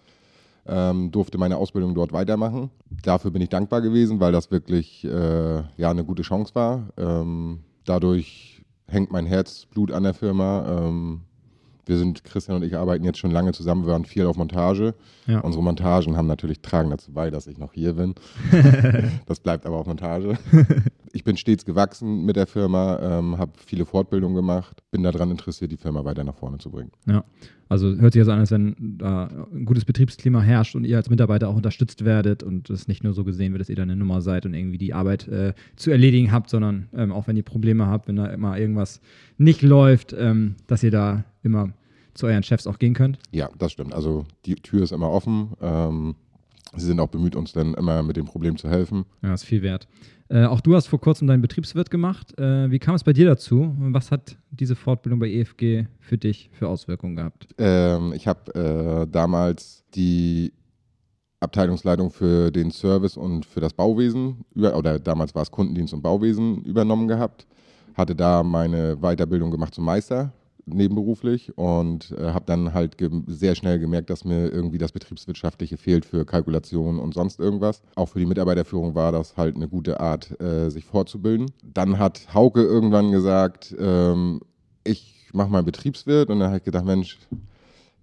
Ähm, 0.68 1.12
durfte 1.12 1.38
meine 1.38 1.58
Ausbildung 1.58 1.94
dort 1.94 2.12
weitermachen. 2.12 2.72
Dafür 3.04 3.32
bin 3.32 3.42
ich 3.42 3.50
dankbar 3.50 3.82
gewesen, 3.82 4.20
weil 4.20 4.32
das 4.32 4.50
wirklich 4.50 5.04
äh, 5.04 5.58
ja, 5.78 5.92
eine 5.92 6.04
gute 6.04 6.24
Chance 6.24 6.56
war. 6.56 6.88
Ähm, 6.98 7.60
dadurch 7.86 8.64
hängt 8.88 9.12
mein 9.12 9.26
Herzblut 9.26 9.92
an 9.92 10.04
der 10.04 10.14
Firma. 10.14 10.66
Ähm, 10.68 11.22
wir 11.86 11.98
sind, 11.98 12.24
Christian 12.24 12.58
und 12.58 12.64
ich 12.64 12.76
arbeiten 12.76 13.06
jetzt 13.06 13.20
schon 13.20 13.32
lange 13.32 13.54
zusammen, 13.54 13.86
wir 13.86 13.94
waren 13.94 14.06
viel 14.06 14.26
auf 14.26 14.38
Montage. 14.38 14.96
Ja. 15.28 15.42
Unsere 15.42 15.64
Montagen 15.64 16.18
haben 16.18 16.28
natürlich 16.28 16.62
tragen 16.62 16.90
dazu 16.90 17.12
bei, 17.12 17.30
dass 17.30 17.46
ich 17.46 17.60
noch 17.60 17.74
hier 17.74 17.94
bin. 17.94 18.16
das 19.28 19.40
bleibt 19.40 19.66
aber 19.66 19.78
auf 19.78 19.86
Montage. 19.86 20.38
Ich 21.16 21.24
bin 21.24 21.38
stets 21.38 21.64
gewachsen 21.64 22.26
mit 22.26 22.36
der 22.36 22.46
Firma, 22.46 23.00
ähm, 23.02 23.38
habe 23.38 23.54
viele 23.66 23.86
Fortbildungen 23.86 24.36
gemacht, 24.36 24.84
bin 24.92 25.02
daran 25.02 25.32
interessiert, 25.32 25.72
die 25.72 25.78
Firma 25.78 26.04
weiter 26.04 26.26
nach 26.26 26.36
vorne 26.36 26.58
zu 26.58 26.70
bringen. 26.70 26.92
Ja. 27.08 27.24
Also 27.70 27.96
hört 27.96 28.12
sich 28.12 28.20
ja 28.20 28.26
so 28.26 28.34
an, 28.34 28.40
als 28.40 28.52
wenn 28.52 28.76
da 28.98 29.30
ein 29.54 29.64
gutes 29.64 29.86
Betriebsklima 29.86 30.42
herrscht 30.42 30.76
und 30.76 30.84
ihr 30.84 30.98
als 30.98 31.10
Mitarbeiter 31.10 31.48
auch 31.48 31.56
unterstützt 31.56 32.04
werdet 32.04 32.44
und 32.44 32.70
es 32.70 32.90
nicht 32.90 33.06
nur 33.06 33.14
so 33.14 33.24
gesehen 33.24 33.54
wird, 33.54 33.62
dass 33.62 33.70
ihr 33.70 33.78
da 33.78 33.84
eine 33.84 33.96
Nummer 33.96 34.20
seid 34.20 34.46
und 34.46 34.54
irgendwie 34.54 34.78
die 34.78 34.94
Arbeit 34.94 35.26
äh, 35.30 35.54
zu 35.78 35.90
erledigen 35.90 36.34
habt, 36.34 36.50
sondern 36.50 36.90
ähm, 36.94 37.14
auch 37.14 37.28
wenn 37.28 37.38
ihr 37.38 37.44
Probleme 37.44 37.88
habt, 37.88 38.10
wenn 38.10 38.18
da 38.18 38.26
immer 38.26 38.60
irgendwas 38.60 39.00
nicht 39.38 39.62
läuft, 39.62 40.12
ähm, 40.12 40.56
dass 40.68 40.84
ihr 40.84 40.92
da 40.92 41.24
immer 41.44 41.70
zu 42.14 42.26
euren 42.26 42.44
Chefs 42.44 42.68
auch 42.68 42.78
gehen 42.78 42.94
könnt. 42.94 43.20
Ja, 43.32 43.50
das 43.58 43.72
stimmt. 43.72 43.94
Also 43.94 44.26
die 44.46 44.56
Tür 44.56 44.84
ist 44.84 44.92
immer 44.92 45.10
offen. 45.10 45.54
Ähm, 45.62 46.16
sie 46.76 46.88
sind 46.88 47.00
auch 47.00 47.08
bemüht, 47.08 47.38
uns 47.38 47.54
dann 47.54 47.74
immer 47.76 48.04
mit 48.04 48.18
dem 48.18 48.26
Problem 48.26 48.58
zu 48.58 48.70
helfen. 48.70 49.06
Ja, 49.24 49.34
ist 49.34 49.46
viel 49.46 49.62
wert. 49.62 49.88
Äh, 50.30 50.46
auch 50.46 50.62
du 50.62 50.76
hast 50.76 50.88
vor 50.88 51.00
kurzem 51.00 51.28
deinen 51.28 51.42
Betriebswirt 51.42 51.92
gemacht. 51.92 52.38
Äh, 52.40 52.72
wie 52.72 52.80
kam 52.80 52.96
es 52.96 53.04
bei 53.04 53.14
dir 53.14 53.28
dazu? 53.28 53.76
Was 53.78 54.12
hat 54.12 54.38
diese 54.50 54.76
Fortbildung 54.76 55.20
bei 55.20 55.30
EFG 55.30 55.86
für 56.00 56.18
dich 56.18 56.50
für 56.54 56.68
Auswirkungen 56.68 57.16
gehabt? 57.16 57.48
Ähm, 57.58 58.14
ich 58.14 58.28
habe 58.28 58.54
äh, 58.56 59.12
damals 59.12 59.84
die 59.94 60.52
Abteilungsleitung 61.40 62.10
für 62.10 62.50
den 62.52 62.72
Service 62.72 63.18
und 63.18 63.46
für 63.46 63.60
das 63.60 63.74
Bauwesen, 63.74 64.46
über, 64.56 64.76
oder 64.76 65.00
damals 65.00 65.36
war 65.36 65.44
es 65.44 65.52
Kundendienst 65.52 65.94
und 65.94 66.02
Bauwesen, 66.02 66.64
übernommen 66.64 67.08
gehabt. 67.08 67.46
Hatte 67.94 68.16
da 68.16 68.42
meine 68.42 68.98
Weiterbildung 68.98 69.52
gemacht 69.52 69.76
zum 69.76 69.86
Meister 69.86 70.34
nebenberuflich 70.66 71.58
und 71.58 72.12
äh, 72.12 72.32
habe 72.32 72.46
dann 72.46 72.74
halt 72.74 72.98
sehr 73.28 73.56
schnell 73.56 73.80
gemerkt, 73.80 74.10
dass 74.10 74.26
mir 74.26 74.52
irgendwie 74.52 74.78
das 74.78 74.92
Betriebswirtschaftliche 74.92 75.78
fehlt 75.78 76.06
für 76.06 76.26
Kalkulation 76.26 77.00
und 77.00 77.14
sonst 77.14 77.40
irgendwas. 77.40 77.82
Auch 77.96 78.10
für 78.10 78.20
die 78.20 78.26
Mitarbeiterführung 78.26 78.96
war 78.96 79.12
das 79.12 79.38
halt 79.38 79.56
eine 79.56 79.68
gute 79.68 80.00
Art, 80.00 80.40
äh, 80.42 80.70
sich 80.70 80.86
fortzubilden. 80.86 81.52
Dann 81.64 82.00
hat 82.00 82.34
Hauke 82.34 82.62
irgendwann 82.62 83.12
gesagt, 83.12 83.76
ähm, 83.80 84.42
ich 84.84 85.30
mache 85.34 85.50
mal 85.50 85.64
Betriebswirt 85.64 86.30
und 86.30 86.40
dann 86.40 86.48
habe 86.48 86.58
ich 86.58 86.64
gedacht, 86.64 86.86
Mensch, 86.86 87.20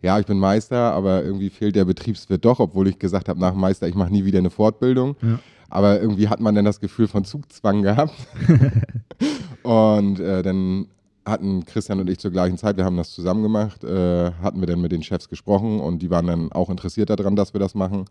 ja, 0.00 0.18
ich 0.18 0.26
bin 0.26 0.38
Meister, 0.38 0.92
aber 0.92 1.22
irgendwie 1.22 1.50
fehlt 1.50 1.76
der 1.76 1.84
Betriebswirt 1.84 2.44
doch, 2.44 2.60
obwohl 2.60 2.88
ich 2.88 2.98
gesagt 2.98 3.28
habe, 3.28 3.40
nach 3.40 3.54
Meister, 3.54 3.88
ich 3.88 3.94
mache 3.94 4.12
nie 4.12 4.24
wieder 4.24 4.38
eine 4.38 4.50
Fortbildung. 4.50 5.16
Ja. 5.22 5.38
Aber 5.68 6.00
irgendwie 6.00 6.28
hat 6.28 6.40
man 6.40 6.54
dann 6.54 6.66
das 6.66 6.80
Gefühl 6.80 7.08
von 7.08 7.24
Zugzwang 7.24 7.82
gehabt. 7.82 8.14
und 9.62 10.20
äh, 10.20 10.42
dann 10.42 10.86
hatten 11.24 11.64
Christian 11.64 12.00
und 12.00 12.10
ich 12.10 12.18
zur 12.18 12.30
gleichen 12.30 12.58
Zeit, 12.58 12.76
wir 12.76 12.84
haben 12.84 12.96
das 12.96 13.10
zusammen 13.10 13.42
gemacht, 13.42 13.84
äh, 13.84 14.32
hatten 14.42 14.60
wir 14.60 14.66
dann 14.66 14.80
mit 14.80 14.92
den 14.92 15.02
Chefs 15.02 15.28
gesprochen 15.28 15.80
und 15.80 16.02
die 16.02 16.10
waren 16.10 16.26
dann 16.26 16.52
auch 16.52 16.70
interessiert 16.70 17.10
daran, 17.10 17.36
dass 17.36 17.54
wir 17.54 17.60
das 17.60 17.74
machen. 17.74 18.06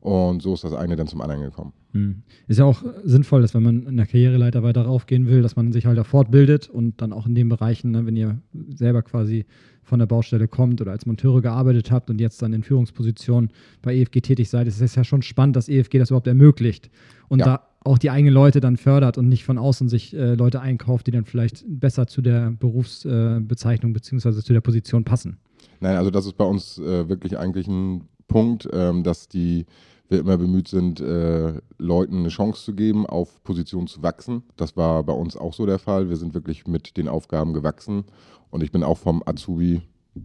Und 0.00 0.42
so 0.42 0.52
ist 0.52 0.64
das 0.64 0.74
eine 0.74 0.96
dann 0.96 1.06
zum 1.06 1.22
anderen 1.22 1.42
gekommen. 1.42 1.72
Hm. 1.92 2.24
Ist 2.46 2.58
ja 2.58 2.66
auch 2.66 2.82
sinnvoll, 3.04 3.40
dass 3.40 3.54
wenn 3.54 3.62
man 3.62 3.86
in 3.86 3.96
der 3.96 4.04
Karriereleiter 4.04 4.62
weiter 4.62 4.82
raufgehen 4.82 5.26
will, 5.26 5.40
dass 5.40 5.56
man 5.56 5.72
sich 5.72 5.86
halt 5.86 5.96
da 5.96 6.04
fortbildet 6.04 6.68
und 6.68 7.00
dann 7.00 7.14
auch 7.14 7.26
in 7.26 7.34
den 7.34 7.48
Bereichen, 7.48 7.90
ne, 7.90 8.04
wenn 8.04 8.14
ihr 8.14 8.36
selber 8.74 9.00
quasi 9.00 9.46
von 9.82 10.00
der 10.00 10.06
Baustelle 10.06 10.46
kommt 10.46 10.82
oder 10.82 10.92
als 10.92 11.06
Monteure 11.06 11.40
gearbeitet 11.40 11.90
habt 11.90 12.10
und 12.10 12.20
jetzt 12.20 12.42
dann 12.42 12.52
in 12.52 12.62
Führungspositionen 12.62 13.48
bei 13.80 13.94
EFG 13.96 14.20
tätig 14.20 14.50
seid, 14.50 14.66
ist 14.66 14.82
es 14.82 14.94
ja 14.94 15.04
schon 15.04 15.22
spannend, 15.22 15.56
dass 15.56 15.70
EFG 15.70 15.98
das 15.98 16.10
überhaupt 16.10 16.26
ermöglicht 16.26 16.90
und 17.28 17.38
Ja. 17.38 17.44
da 17.46 17.68
auch 17.84 17.98
die 17.98 18.10
eigenen 18.10 18.34
Leute 18.34 18.60
dann 18.60 18.76
fördert 18.76 19.18
und 19.18 19.28
nicht 19.28 19.44
von 19.44 19.58
außen 19.58 19.88
sich 19.88 20.14
äh, 20.14 20.34
Leute 20.34 20.60
einkauft, 20.60 21.06
die 21.06 21.10
dann 21.10 21.26
vielleicht 21.26 21.64
besser 21.66 22.06
zu 22.06 22.22
der 22.22 22.50
Berufsbezeichnung 22.50 23.92
äh, 23.92 23.94
beziehungsweise 23.94 24.42
zu 24.42 24.52
der 24.52 24.62
Position 24.62 25.04
passen. 25.04 25.38
Nein, 25.80 25.96
also 25.96 26.10
das 26.10 26.26
ist 26.26 26.36
bei 26.36 26.44
uns 26.44 26.78
äh, 26.78 27.08
wirklich 27.08 27.38
eigentlich 27.38 27.68
ein 27.68 28.08
Punkt, 28.26 28.68
ähm, 28.72 29.02
dass 29.02 29.28
die 29.28 29.66
wir 30.08 30.20
immer 30.20 30.36
bemüht 30.36 30.68
sind, 30.68 31.00
äh, 31.00 31.54
Leuten 31.78 32.18
eine 32.18 32.28
Chance 32.28 32.64
zu 32.64 32.74
geben, 32.74 33.06
auf 33.06 33.42
Positionen 33.42 33.86
zu 33.86 34.02
wachsen. 34.02 34.42
Das 34.56 34.76
war 34.76 35.02
bei 35.02 35.12
uns 35.12 35.36
auch 35.36 35.54
so 35.54 35.66
der 35.66 35.78
Fall. 35.78 36.10
Wir 36.10 36.16
sind 36.16 36.34
wirklich 36.34 36.66
mit 36.66 36.96
den 36.96 37.08
Aufgaben 37.08 37.54
gewachsen 37.54 38.04
und 38.50 38.62
ich 38.62 38.70
bin 38.70 38.82
auch 38.82 38.98
vom 38.98 39.22
Azubi 39.24 39.82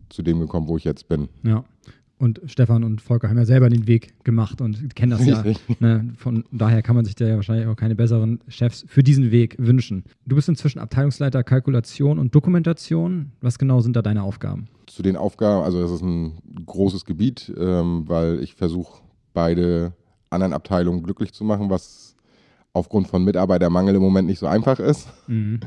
zu 0.09 0.21
dem 0.21 0.39
gekommen, 0.39 0.67
wo 0.67 0.77
ich 0.77 0.83
jetzt 0.83 1.07
bin. 1.07 1.29
Ja. 1.43 1.63
Und 2.19 2.41
Stefan 2.47 2.83
und 2.83 3.01
Volker 3.01 3.29
haben 3.29 3.38
ja 3.38 3.45
selber 3.45 3.69
den 3.69 3.88
Weg 3.88 4.25
gemacht 4.25 4.59
und 4.59 4.93
kennen 4.93 5.11
das 5.11 5.25
ja. 5.25 5.41
Ne? 5.79 6.13
Von 6.17 6.43
daher 6.51 6.81
kann 6.81 6.97
man 6.97 7.05
sich 7.05 7.15
da 7.15 7.25
ja 7.25 7.38
wahrscheinlich 7.38 7.65
auch 7.65 7.77
keine 7.77 7.95
besseren 7.95 8.41
Chefs 8.49 8.83
für 8.89 9.03
diesen 9.03 9.31
Weg 9.31 9.55
wünschen. 9.57 10.03
Du 10.25 10.35
bist 10.35 10.49
inzwischen 10.49 10.79
Abteilungsleiter 10.79 11.43
Kalkulation 11.45 12.19
und 12.19 12.35
Dokumentation. 12.35 13.31
Was 13.39 13.57
genau 13.57 13.79
sind 13.79 13.95
da 13.95 14.01
deine 14.01 14.23
Aufgaben? 14.23 14.67
Zu 14.85 15.01
den 15.01 15.15
Aufgaben, 15.15 15.63
also 15.63 15.81
das 15.81 15.91
ist 15.91 16.01
ein 16.01 16.33
großes 16.65 17.05
Gebiet, 17.05 17.53
ähm, 17.57 18.03
weil 18.07 18.41
ich 18.41 18.53
versuche, 18.53 19.01
beide 19.33 19.93
anderen 20.29 20.51
Abteilungen 20.51 21.03
glücklich 21.03 21.31
zu 21.31 21.45
machen, 21.45 21.69
was 21.69 22.17
aufgrund 22.73 23.07
von 23.07 23.23
Mitarbeitermangel 23.23 23.95
im 23.95 24.01
Moment 24.01 24.27
nicht 24.27 24.39
so 24.39 24.47
einfach 24.47 24.79
ist. 24.79 25.07
Mhm. 25.27 25.61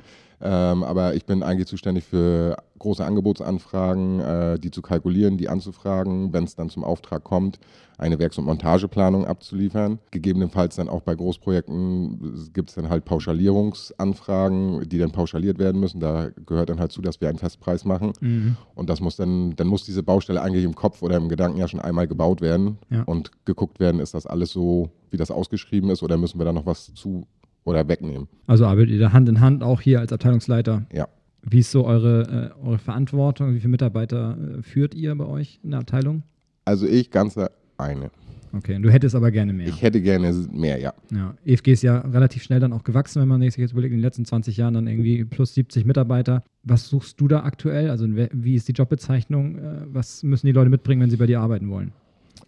Ähm, 0.44 0.82
aber 0.82 1.14
ich 1.14 1.24
bin 1.24 1.42
eigentlich 1.42 1.68
zuständig 1.68 2.04
für 2.04 2.56
große 2.80 3.04
Angebotsanfragen, 3.04 4.20
äh, 4.20 4.58
die 4.58 4.72
zu 4.72 4.82
kalkulieren, 4.82 5.38
die 5.38 5.48
anzufragen, 5.48 6.32
wenn 6.32 6.42
es 6.44 6.56
dann 6.56 6.68
zum 6.68 6.82
Auftrag 6.82 7.22
kommt, 7.22 7.60
eine 7.96 8.18
Werks- 8.18 8.38
und 8.38 8.46
Montageplanung 8.46 9.24
abzuliefern. 9.24 10.00
Gegebenenfalls 10.10 10.74
dann 10.74 10.88
auch 10.88 11.02
bei 11.02 11.14
Großprojekten 11.14 12.50
gibt 12.52 12.70
es 12.70 12.74
dann 12.74 12.88
halt 12.90 13.04
Pauschalierungsanfragen, 13.04 14.88
die 14.88 14.98
dann 14.98 15.12
pauschaliert 15.12 15.58
werden 15.58 15.80
müssen. 15.80 16.00
Da 16.00 16.30
gehört 16.46 16.70
dann 16.70 16.80
halt 16.80 16.92
zu, 16.92 17.02
dass 17.02 17.20
wir 17.20 17.28
einen 17.28 17.38
Festpreis 17.38 17.84
machen. 17.84 18.12
Mhm. 18.20 18.56
Und 18.74 18.90
das 18.90 19.00
muss 19.00 19.16
dann, 19.16 19.54
dann 19.56 19.66
muss 19.68 19.84
diese 19.84 20.02
Baustelle 20.02 20.42
eigentlich 20.42 20.64
im 20.64 20.74
Kopf 20.74 21.02
oder 21.02 21.16
im 21.16 21.28
Gedanken 21.28 21.58
ja 21.58 21.68
schon 21.68 21.80
einmal 21.80 22.06
gebaut 22.08 22.40
werden 22.40 22.78
Ja. 22.90 23.02
und 23.04 23.30
geguckt 23.44 23.80
werden, 23.80 24.00
ist 24.00 24.14
das 24.14 24.26
alles 24.26 24.50
so, 24.50 24.90
wie 25.10 25.16
das 25.16 25.30
ausgeschrieben 25.30 25.90
ist, 25.90 26.02
oder 26.02 26.16
müssen 26.16 26.38
wir 26.40 26.44
da 26.44 26.52
noch 26.52 26.66
was 26.66 26.92
zu 26.94 27.26
oder 27.64 27.86
wegnehmen. 27.88 28.28
Also 28.46 28.66
arbeitet 28.66 28.90
ihr 28.90 29.00
da 29.00 29.12
Hand 29.12 29.28
in 29.28 29.40
Hand 29.40 29.62
auch 29.62 29.80
hier 29.80 30.00
als 30.00 30.12
Abteilungsleiter? 30.12 30.86
Ja. 30.92 31.08
Wie 31.42 31.58
ist 31.58 31.70
so 31.70 31.84
eure, 31.84 32.52
äh, 32.62 32.66
eure 32.66 32.78
Verantwortung? 32.78 33.54
Wie 33.54 33.60
viele 33.60 33.70
Mitarbeiter 33.70 34.36
äh, 34.38 34.62
führt 34.62 34.94
ihr 34.94 35.14
bei 35.14 35.26
euch 35.26 35.58
in 35.62 35.70
der 35.70 35.80
Abteilung? 35.80 36.22
Also 36.64 36.86
ich 36.86 37.10
ganze 37.10 37.50
eine. 37.78 38.10
Okay, 38.54 38.76
und 38.76 38.82
du 38.82 38.90
hättest 38.90 39.14
aber 39.14 39.30
gerne 39.30 39.52
mehr. 39.52 39.66
Ich 39.66 39.80
hätte 39.80 40.00
gerne 40.00 40.30
mehr, 40.52 40.78
ja. 40.78 40.92
Ja, 41.10 41.34
EFG 41.44 41.72
ist 41.72 41.82
ja 41.82 42.00
relativ 42.00 42.42
schnell 42.42 42.60
dann 42.60 42.74
auch 42.74 42.84
gewachsen, 42.84 43.20
wenn 43.22 43.28
man 43.28 43.40
sich 43.40 43.56
jetzt 43.56 43.72
überlegt, 43.72 43.92
in 43.92 43.98
den 43.98 44.04
letzten 44.04 44.26
20 44.26 44.58
Jahren 44.58 44.74
dann 44.74 44.86
irgendwie 44.86 45.24
plus 45.24 45.54
70 45.54 45.86
Mitarbeiter. 45.86 46.42
Was 46.62 46.88
suchst 46.88 47.18
du 47.20 47.28
da 47.28 47.44
aktuell? 47.44 47.88
Also 47.88 48.06
wie 48.10 48.54
ist 48.54 48.68
die 48.68 48.72
Jobbezeichnung? 48.72 49.58
Äh, 49.58 49.86
Was 49.86 50.22
müssen 50.22 50.46
die 50.46 50.52
Leute 50.52 50.68
mitbringen, 50.68 51.00
wenn 51.00 51.10
sie 51.10 51.16
bei 51.16 51.26
dir 51.26 51.40
arbeiten 51.40 51.70
wollen? 51.70 51.92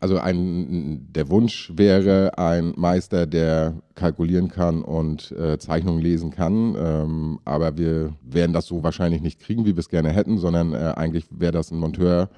Also 0.04 0.18
ein, 0.18 1.06
der 1.14 1.30
Wunsch 1.30 1.72
wäre 1.74 2.36
ein 2.36 2.74
Meister, 2.76 3.26
der 3.26 3.72
kalkulieren 3.94 4.48
kann 4.48 4.82
und 4.82 5.32
äh, 5.32 5.56
Zeichnungen 5.56 6.02
lesen 6.02 6.30
kann. 6.30 6.76
Ähm, 6.78 7.38
aber 7.46 7.78
wir 7.78 8.12
werden 8.22 8.52
das 8.52 8.66
so 8.66 8.82
wahrscheinlich 8.82 9.22
nicht 9.22 9.40
kriegen, 9.40 9.64
wie 9.64 9.74
wir 9.74 9.78
es 9.78 9.88
gerne 9.88 10.10
hätten, 10.10 10.36
sondern 10.36 10.74
äh, 10.74 10.92
eigentlich 10.94 11.24
wäre 11.30 11.52
das 11.52 11.70
ein 11.70 11.78
Monteur, 11.78 12.28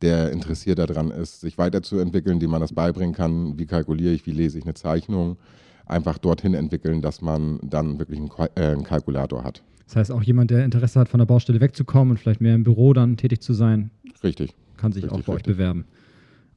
der 0.00 0.32
interessiert 0.32 0.78
daran 0.78 1.10
ist, 1.10 1.42
sich 1.42 1.58
weiterzuentwickeln, 1.58 2.40
dem 2.40 2.52
man 2.52 2.62
das 2.62 2.72
beibringen 2.72 3.14
kann. 3.14 3.58
Wie 3.58 3.66
kalkuliere 3.66 4.14
ich, 4.14 4.24
wie 4.24 4.30
lese 4.32 4.56
ich 4.56 4.64
eine 4.64 4.72
Zeichnung? 4.72 5.36
Einfach 5.84 6.16
dorthin 6.16 6.54
entwickeln, 6.54 7.02
dass 7.02 7.20
man 7.20 7.60
dann 7.62 7.98
wirklich 7.98 8.18
einen, 8.18 8.30
Ka- 8.30 8.48
äh, 8.54 8.68
einen 8.68 8.82
Kalkulator 8.84 9.44
hat. 9.44 9.62
Das 9.88 9.96
heißt, 9.96 10.10
auch 10.10 10.22
jemand, 10.22 10.50
der 10.52 10.64
Interesse 10.64 10.98
hat, 10.98 11.10
von 11.10 11.18
der 11.18 11.26
Baustelle 11.26 11.60
wegzukommen 11.60 12.12
und 12.12 12.16
vielleicht 12.16 12.40
mehr 12.40 12.54
im 12.54 12.64
Büro 12.64 12.94
dann 12.94 13.18
tätig 13.18 13.42
zu 13.42 13.52
sein, 13.52 13.90
Richtig. 14.24 14.54
kann 14.78 14.92
sich 14.92 15.04
Richtig, 15.04 15.20
auch 15.20 15.22
bei 15.26 15.32
euch 15.34 15.36
richtig. 15.40 15.56
bewerben. 15.56 15.84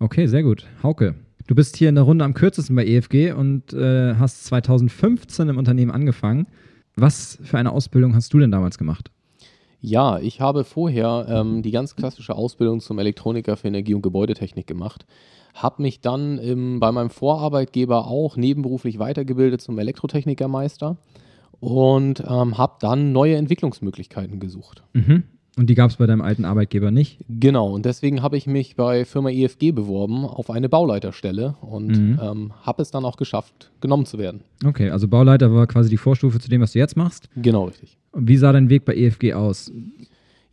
Okay, 0.03 0.27
sehr 0.27 0.43
gut. 0.43 0.65
Hauke, 0.83 1.15
du 1.48 1.55
bist 1.55 1.77
hier 1.77 1.88
in 1.88 1.95
der 1.95 2.03
Runde 2.03 2.25
am 2.25 2.33
kürzesten 2.33 2.75
bei 2.75 2.86
EFG 2.86 3.31
und 3.31 3.72
äh, 3.72 4.15
hast 4.15 4.43
2015 4.43 5.48
im 5.48 5.57
Unternehmen 5.57 5.91
angefangen. 5.91 6.48
Was 6.98 7.39
für 7.41 7.57
eine 7.57 7.72
Ausbildung 7.72 8.13
hast 8.13 8.33
du 8.33 8.39
denn 8.39 8.51
damals 8.51 8.77
gemacht? 8.77 9.12
Ja, 9.79 10.19
ich 10.19 10.41
habe 10.41 10.65
vorher 10.65 11.25
ähm, 11.29 11.62
die 11.62 11.72
ganz 11.72 11.95
klassische 11.95 12.36
Ausbildung 12.36 12.81
zum 12.81 13.00
Elektroniker 13.00 13.55
für 13.55 13.69
Energie- 13.69 13.93
und 13.93 14.01
Gebäudetechnik 14.01 14.67
gemacht. 14.67 15.05
Habe 15.53 15.81
mich 15.81 16.01
dann 16.01 16.38
im, 16.38 16.81
bei 16.81 16.91
meinem 16.91 17.10
Vorarbeitgeber 17.10 18.05
auch 18.05 18.36
nebenberuflich 18.36 19.00
weitergebildet 19.00 19.62
zum 19.62 19.79
Elektrotechnikermeister 19.79 20.98
und 21.62 22.22
ähm, 22.27 22.57
habe 22.57 22.74
dann 22.81 23.13
neue 23.13 23.38
Entwicklungsmöglichkeiten 23.38 24.41
gesucht. 24.41 24.83
Mhm. 24.91 25.24
Und 25.57 25.69
die 25.69 25.75
gab 25.75 25.91
es 25.91 25.98
bei 25.98 26.07
deinem 26.07 26.22
alten 26.22 26.45
Arbeitgeber 26.45 26.89
nicht? 26.89 27.19
Genau, 27.29 27.72
und 27.72 27.86
deswegen 27.86 28.24
habe 28.24 28.38
ich 28.38 28.48
mich 28.48 28.75
bei 28.75 29.05
Firma 29.05 29.29
EFG 29.29 29.72
beworben 29.72 30.25
auf 30.25 30.50
eine 30.50 30.67
Bauleiterstelle 30.67 31.55
und 31.62 31.89
Mhm. 31.89 32.19
ähm, 32.22 32.51
habe 32.63 32.81
es 32.81 32.89
dann 32.89 33.05
auch 33.05 33.17
geschafft, 33.17 33.72
genommen 33.79 34.05
zu 34.07 34.17
werden. 34.17 34.41
Okay, 34.65 34.89
also 34.89 35.07
Bauleiter 35.07 35.53
war 35.53 35.67
quasi 35.67 35.89
die 35.91 35.98
Vorstufe 35.98 36.39
zu 36.39 36.50
dem, 36.50 36.62
was 36.62 36.72
du 36.72 36.79
jetzt 36.79 36.98
machst. 36.98 37.29
Genau, 37.36 37.65
richtig. 37.65 37.98
Und 38.13 38.27
wie 38.27 38.38
sah 38.38 38.51
dein 38.51 38.69
Weg 38.69 38.83
bei 38.86 38.95
EFG 38.95 39.33
aus? 39.36 39.72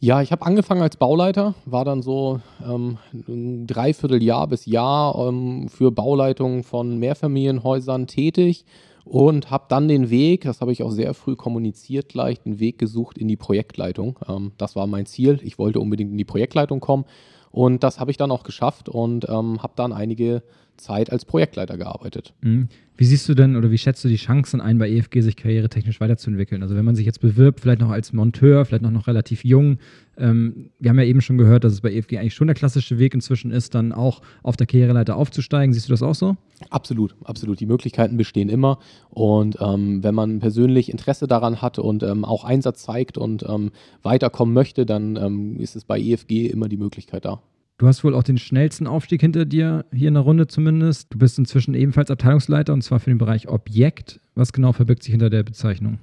Ja, 0.02 0.23
ich 0.23 0.33
habe 0.33 0.45
angefangen 0.47 0.80
als 0.83 0.97
Bauleiter, 0.97 1.54
war 1.66 1.85
dann 1.85 2.02
so 2.02 2.40
ähm, 2.66 2.97
ein 3.12 3.66
Dreivierteljahr 3.66 4.47
bis 4.49 4.64
Jahr 4.66 5.14
ähm, 5.28 5.69
für 5.69 5.90
Bauleitung 5.92 6.62
von 6.62 6.99
Mehrfamilienhäusern 6.99 8.07
tätig 8.07 8.64
und 9.11 9.50
habe 9.50 9.64
dann 9.69 9.88
den 9.88 10.09
Weg, 10.09 10.43
das 10.43 10.61
habe 10.61 10.71
ich 10.71 10.85
auch 10.85 10.93
sehr 10.93 11.14
früh 11.14 11.35
kommuniziert 11.35 12.09
gleich, 12.09 12.40
den 12.43 12.61
Weg 12.61 12.79
gesucht 12.79 13.19
in 13.19 13.26
die 13.26 13.37
Projektleitung. 13.37 14.21
Ähm, 14.29 14.52
das 14.57 14.76
war 14.76 14.87
mein 14.87 15.05
Ziel. 15.05 15.40
Ich 15.43 15.59
wollte 15.59 15.81
unbedingt 15.81 16.12
in 16.12 16.17
die 16.17 16.25
Projektleitung 16.25 16.79
kommen 16.79 17.05
und 17.50 17.83
das 17.83 17.99
habe 17.99 18.12
ich 18.12 18.17
dann 18.17 18.31
auch 18.31 18.45
geschafft 18.45 18.88
und 18.88 19.29
ähm, 19.29 19.64
habe 19.64 19.73
dann 19.75 19.93
einige 19.93 20.45
Zeit 20.81 21.11
als 21.13 21.25
Projektleiter 21.25 21.77
gearbeitet. 21.77 22.35
Mhm. 22.43 22.69
Wie 23.01 23.07
siehst 23.07 23.27
du 23.31 23.35
denn 23.35 23.57
oder 23.57 23.71
wie 23.71 23.79
schätzt 23.79 24.05
du 24.05 24.09
die 24.09 24.17
Chancen 24.17 24.61
ein, 24.61 24.77
bei 24.77 24.91
EFG 24.91 25.23
sich 25.23 25.35
karrieretechnisch 25.35 26.01
weiterzuentwickeln? 26.01 26.63
Also 26.63 26.77
wenn 26.77 26.85
man 26.85 26.95
sich 26.95 27.07
jetzt 27.07 27.21
bewirbt, 27.21 27.61
vielleicht 27.61 27.81
noch 27.81 27.89
als 27.89 28.13
Monteur, 28.13 28.67
vielleicht 28.67 28.83
noch, 28.83 28.91
noch 28.91 29.07
relativ 29.07 29.43
jung. 29.43 29.79
Ähm, 30.19 30.69
wir 30.79 30.91
haben 30.91 30.99
ja 30.99 31.07
eben 31.07 31.23
schon 31.23 31.39
gehört, 31.39 31.65
dass 31.65 31.73
es 31.73 31.81
bei 31.81 31.91
EFG 31.91 32.19
eigentlich 32.19 32.35
schon 32.35 32.49
der 32.49 32.55
klassische 32.55 32.99
Weg 32.99 33.15
inzwischen 33.15 33.53
ist, 33.53 33.75
dann 33.75 33.93
auch 33.93 34.21
auf 34.43 34.59
der 34.59 34.67
Karriereleiter 34.67 35.17
aufzusteigen. 35.17 35.73
Siehst 35.73 35.89
du 35.89 35.95
das 35.95 36.03
auch 36.03 36.15
so? 36.15 36.37
Absolut, 36.69 37.17
absolut. 37.25 37.59
Die 37.61 37.67
Möglichkeiten 37.67 38.19
bestehen 38.19 38.51
immer. 38.51 38.79
Und 39.09 39.57
ähm, 39.63 40.03
wenn 40.05 40.15
man 40.15 40.41
persönlich 40.41 40.91
Interesse 40.91 41.27
daran 41.27 41.63
hat 41.63 41.79
und 41.79 42.03
ähm, 42.03 42.27
auch 42.27 42.45
Einsatz 42.45 42.83
zeigt 42.83 43.17
und 43.17 43.47
ähm, 43.49 43.71
weiterkommen 44.03 44.53
möchte, 44.53 44.85
dann 44.85 45.17
ähm, 45.17 45.59
ist 45.59 45.75
es 45.75 45.87
bei 45.87 45.99
EFG 45.99 46.49
immer 46.49 46.69
die 46.69 46.77
Möglichkeit 46.77 47.25
da. 47.25 47.41
Du 47.81 47.87
hast 47.87 48.05
wohl 48.05 48.15
auch 48.15 48.23
den 48.23 48.37
schnellsten 48.37 48.87
Aufstieg 48.87 49.23
hinter 49.23 49.47
dir, 49.47 49.87
hier 49.91 50.09
in 50.09 50.15
der 50.15 50.23
Runde 50.23 50.47
zumindest. 50.47 51.15
Du 51.15 51.19
bist 51.19 51.39
inzwischen 51.39 51.73
ebenfalls 51.73 52.11
Abteilungsleiter 52.11 52.75
und 52.75 52.83
zwar 52.83 53.01
für 53.01 53.09
den 53.09 53.17
Bereich 53.17 53.49
Objekt. 53.49 54.21
Was 54.35 54.53
genau 54.53 54.73
verbirgt 54.73 55.03
sich 55.03 55.13
hinter 55.13 55.31
der 55.31 55.45
Bezeichnung? 55.45 55.99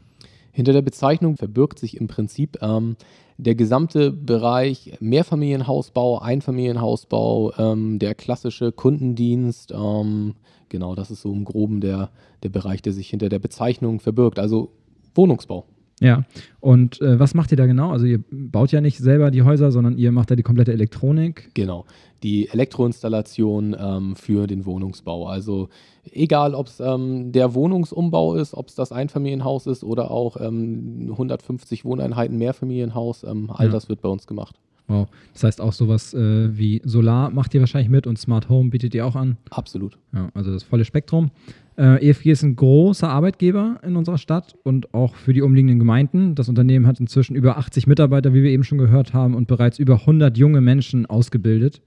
Hinter 0.52 0.74
der 0.74 0.82
Bezeichnung 0.82 1.38
verbirgt 1.38 1.78
sich 1.78 1.98
im 1.98 2.08
Prinzip 2.08 2.58
ähm, 2.64 2.96
der 3.38 3.54
gesamte 3.54 4.12
Bereich 4.12 4.98
Mehrfamilienhausbau, 5.02 6.18
Einfamilienhausbau, 6.18 7.54
ähm, 7.60 8.00
der 8.00 8.16
klassische 8.16 8.72
Kundendienst. 8.72 9.72
Ähm, 9.72 10.34
genau, 10.70 10.96
das 10.96 11.12
ist 11.12 11.22
so 11.22 11.32
im 11.32 11.46
Groben 11.46 11.80
der, 11.80 12.10
der 12.42 12.50
Bereich, 12.50 12.82
der 12.82 12.94
sich 12.94 13.08
hinter 13.08 13.30
der 13.30 13.38
Bezeichnung 13.38 14.00
verbirgt. 14.00 14.40
Also 14.40 14.72
Wohnungsbau. 15.14 15.64
Ja, 16.00 16.26
und 16.60 17.02
äh, 17.02 17.20
was 17.20 17.34
macht 17.34 17.50
ihr 17.52 17.58
da 17.58 17.66
genau? 17.66 17.90
Also 17.92 18.06
ihr 18.06 18.24
baut 18.30 18.72
ja 18.72 18.82
nicht 18.82 19.00
selber 19.00 19.32
die 19.32 19.42
Häuser, 19.42 19.72
sondern 19.72 19.98
ihr 19.98 20.12
macht 20.12 20.30
da 20.30 20.36
die 20.36 20.44
komplette 20.44 20.72
Elektronik. 20.72 21.50
Genau, 21.56 21.86
die 22.22 22.50
Elektroinstallation 22.50 23.76
ähm, 23.80 24.16
für 24.16 24.46
den 24.46 24.66
Wohnungsbau. 24.66 25.28
Also 25.28 25.70
egal, 26.12 26.54
ob 26.54 26.68
es 26.68 26.80
ähm, 26.80 27.32
der 27.32 27.56
Wohnungsumbau 27.56 28.36
ist, 28.36 28.54
ob 28.54 28.68
es 28.68 28.76
das 28.76 28.92
Einfamilienhaus 28.92 29.66
ist 29.66 29.84
oder 29.84 30.12
auch 30.12 30.38
ähm, 30.40 31.08
150 31.12 31.84
Wohneinheiten 31.84 32.38
Mehrfamilienhaus, 32.38 33.24
ähm, 33.24 33.50
all 33.52 33.66
Ja. 33.68 33.72
das 33.72 33.90
wird 33.90 34.02
bei 34.02 34.10
uns 34.10 34.28
gemacht. 34.28 34.56
Wow. 34.90 35.08
Das 35.34 35.44
heißt 35.44 35.60
auch 35.62 35.74
sowas 35.74 36.14
äh, 36.14 36.58
wie 36.58 36.82
Solar 36.86 37.30
macht 37.30 37.54
ihr 37.54 37.60
wahrscheinlich 37.60 37.90
mit 37.90 38.08
und 38.08 38.18
Smart 38.18 38.48
Home 38.50 38.70
bietet 38.70 38.96
ihr 38.96 39.06
auch 39.06 39.16
an. 39.16 39.36
Absolut. 39.50 39.98
Ja, 40.14 40.30
also 40.34 40.52
das 40.54 40.64
volle 40.64 40.86
Spektrum. 40.86 41.32
Äh, 41.78 42.10
EFG 42.10 42.32
ist 42.32 42.44
ein 42.44 42.56
großer 42.56 43.08
Arbeitgeber 43.08 43.80
in 43.84 43.96
unserer 43.96 44.18
Stadt 44.18 44.56
und 44.64 44.94
auch 44.96 45.16
für 45.16 45.34
die 45.34 45.44
umliegenden 45.44 45.78
Gemeinden. 45.78 46.34
Das 46.34 46.50
Unternehmen 46.50 46.88
hat 46.88 47.00
inzwischen 47.00 47.36
über 47.36 47.58
80 47.58 47.86
Mitarbeiter, 47.86 48.34
wie 48.34 48.42
wir 48.42 48.50
eben 48.50 48.64
schon 48.64 48.80
gehört 48.80 49.14
haben, 49.14 49.36
und 49.36 49.48
bereits 49.48 49.78
über 49.78 50.02
100 50.02 50.38
junge 50.38 50.60
Menschen 50.60 51.06
ausgebildet. 51.06 51.82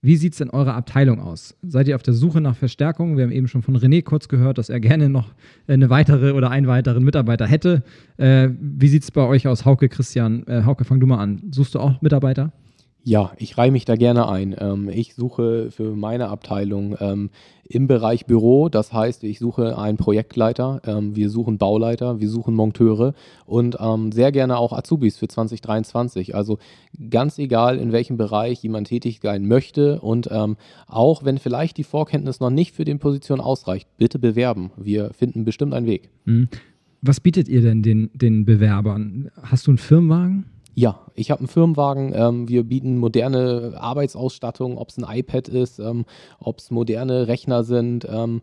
Wie 0.00 0.16
sieht 0.16 0.34
es 0.34 0.40
in 0.40 0.50
eurer 0.50 0.74
Abteilung 0.74 1.18
aus? 1.18 1.56
Seid 1.66 1.88
ihr 1.88 1.96
auf 1.96 2.02
der 2.04 2.14
Suche 2.14 2.40
nach 2.40 2.54
Verstärkung? 2.54 3.16
Wir 3.16 3.24
haben 3.24 3.32
eben 3.32 3.48
schon 3.48 3.62
von 3.62 3.76
René 3.76 4.04
kurz 4.04 4.28
gehört, 4.28 4.58
dass 4.58 4.68
er 4.68 4.78
gerne 4.78 5.08
noch 5.08 5.34
eine 5.66 5.90
weitere 5.90 6.30
oder 6.32 6.50
einen 6.50 6.68
weiteren 6.68 7.02
Mitarbeiter 7.02 7.48
hätte. 7.48 7.82
Äh, 8.18 8.50
wie 8.60 8.86
sieht 8.86 9.02
es 9.02 9.10
bei 9.10 9.26
euch 9.26 9.48
aus, 9.48 9.64
Hauke, 9.64 9.88
Christian? 9.88 10.46
Äh, 10.46 10.62
Hauke, 10.64 10.84
fang 10.84 11.00
du 11.00 11.06
mal 11.08 11.18
an. 11.18 11.42
Suchst 11.50 11.74
du 11.74 11.80
auch 11.80 12.00
Mitarbeiter? 12.00 12.52
Ja, 13.08 13.30
ich 13.36 13.56
reihe 13.56 13.70
mich 13.70 13.84
da 13.84 13.94
gerne 13.94 14.28
ein. 14.28 14.56
Ähm, 14.58 14.88
ich 14.88 15.14
suche 15.14 15.70
für 15.70 15.94
meine 15.94 16.26
Abteilung 16.26 16.96
ähm, 16.98 17.30
im 17.62 17.86
Bereich 17.86 18.26
Büro, 18.26 18.68
das 18.68 18.92
heißt, 18.92 19.22
ich 19.22 19.38
suche 19.38 19.78
einen 19.78 19.96
Projektleiter, 19.96 20.82
ähm, 20.84 21.14
wir 21.14 21.30
suchen 21.30 21.56
Bauleiter, 21.56 22.18
wir 22.18 22.28
suchen 22.28 22.56
Monteure 22.56 23.14
und 23.44 23.76
ähm, 23.78 24.10
sehr 24.10 24.32
gerne 24.32 24.58
auch 24.58 24.72
Azubis 24.72 25.18
für 25.18 25.28
2023. 25.28 26.34
Also 26.34 26.58
ganz 27.08 27.38
egal, 27.38 27.78
in 27.78 27.92
welchem 27.92 28.16
Bereich 28.16 28.64
jemand 28.64 28.88
tätig 28.88 29.20
sein 29.22 29.46
möchte 29.46 30.00
und 30.00 30.28
ähm, 30.32 30.56
auch 30.88 31.24
wenn 31.24 31.38
vielleicht 31.38 31.76
die 31.76 31.84
Vorkenntnis 31.84 32.40
noch 32.40 32.50
nicht 32.50 32.74
für 32.74 32.84
die 32.84 32.96
Position 32.96 33.40
ausreicht, 33.40 33.86
bitte 33.98 34.18
bewerben. 34.18 34.72
Wir 34.76 35.12
finden 35.14 35.44
bestimmt 35.44 35.74
einen 35.74 35.86
Weg. 35.86 36.10
Hm. 36.24 36.48
Was 37.02 37.20
bietet 37.20 37.46
ihr 37.46 37.62
denn 37.62 37.84
den, 37.84 38.10
den 38.14 38.44
Bewerbern? 38.44 39.30
Hast 39.40 39.68
du 39.68 39.70
einen 39.70 39.78
Firmenwagen? 39.78 40.46
Ja, 40.78 41.00
ich 41.14 41.30
habe 41.30 41.40
einen 41.40 41.48
Firmenwagen. 41.48 42.12
Ähm, 42.14 42.48
wir 42.50 42.62
bieten 42.62 42.98
moderne 42.98 43.72
Arbeitsausstattung, 43.78 44.76
ob 44.76 44.90
es 44.90 44.98
ein 44.98 45.06
iPad 45.08 45.48
ist, 45.48 45.78
ähm, 45.78 46.04
ob 46.38 46.58
es 46.58 46.70
moderne 46.70 47.28
Rechner 47.28 47.64
sind. 47.64 48.06
Ähm, 48.06 48.42